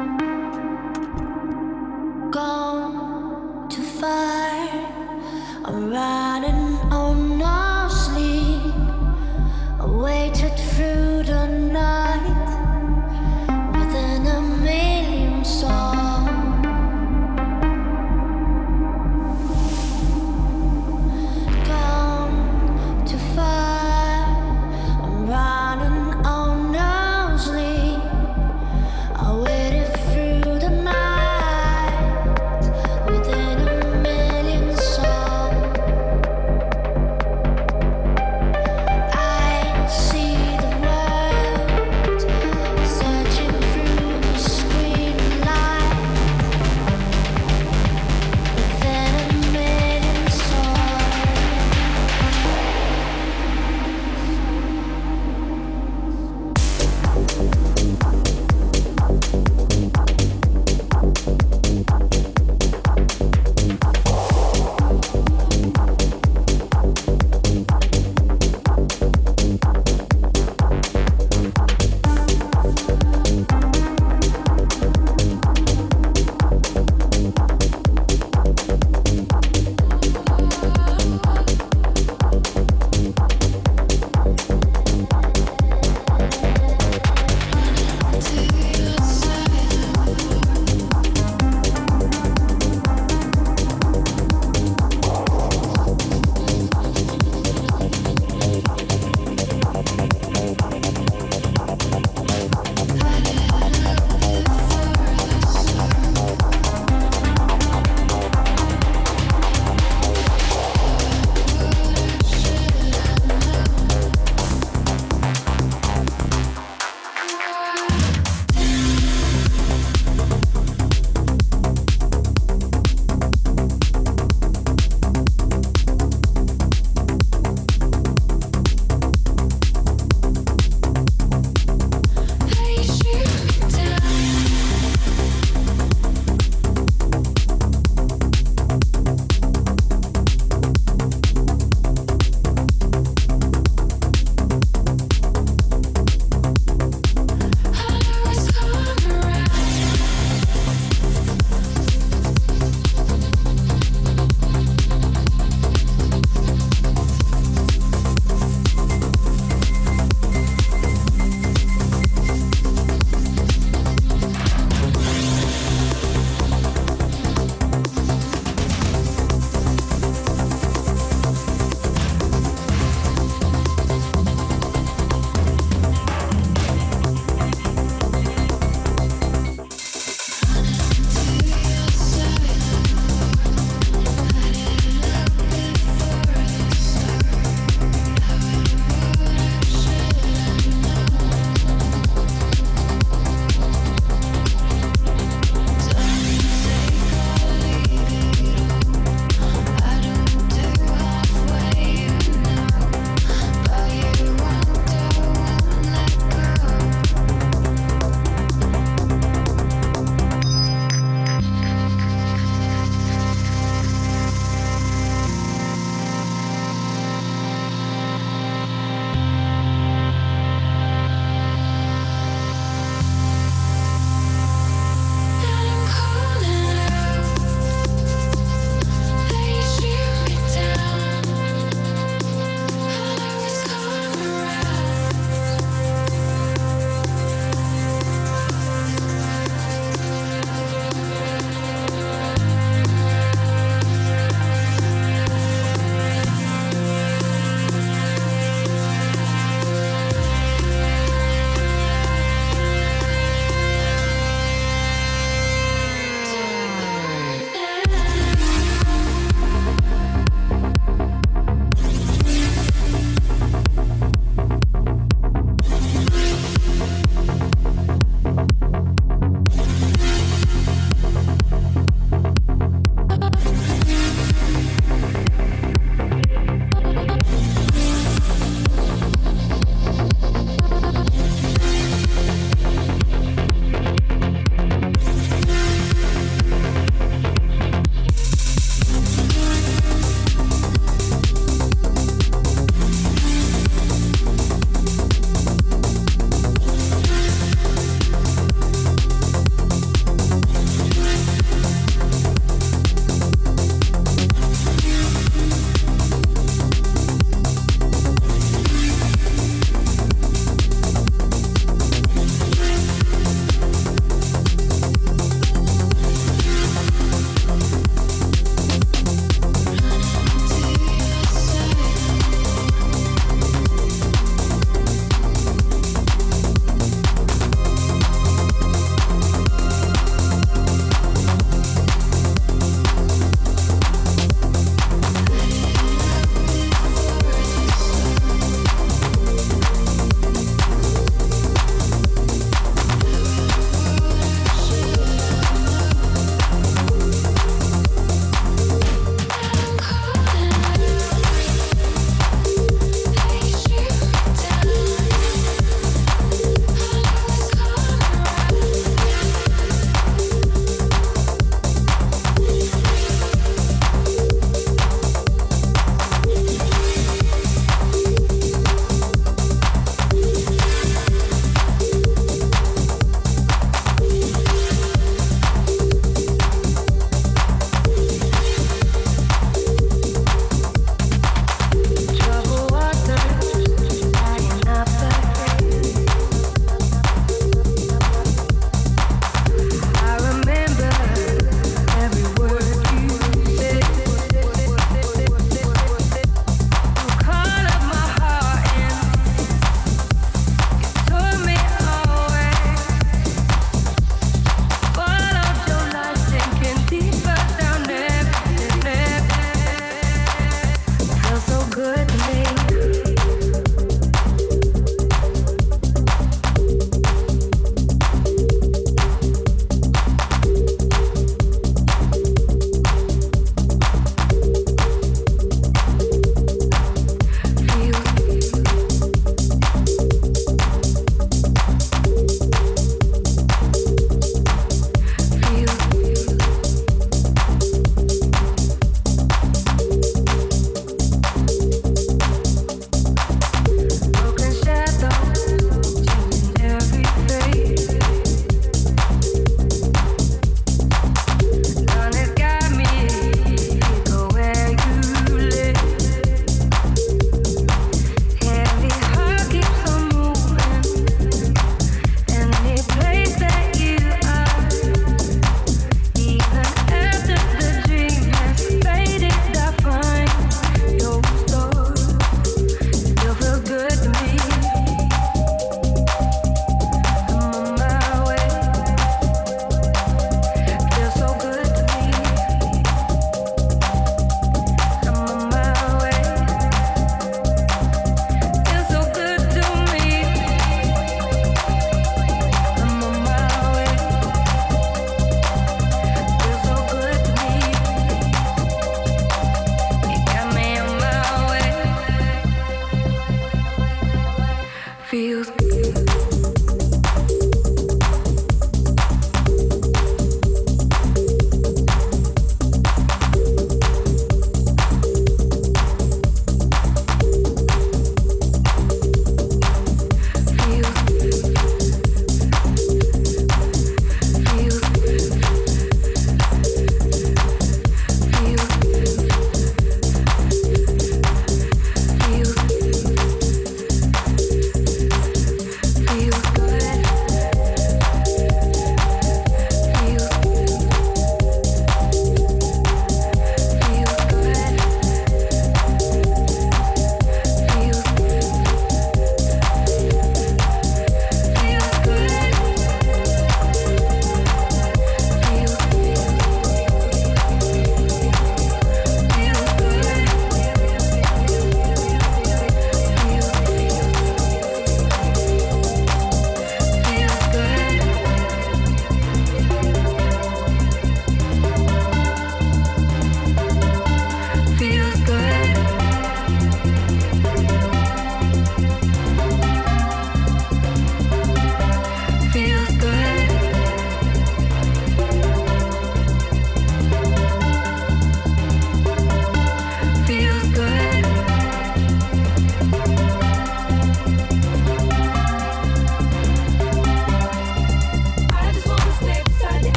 gone 2.37 3.69
too 3.71 3.83
far. 3.83 4.69
I'm 5.65 5.91
running 5.91 6.66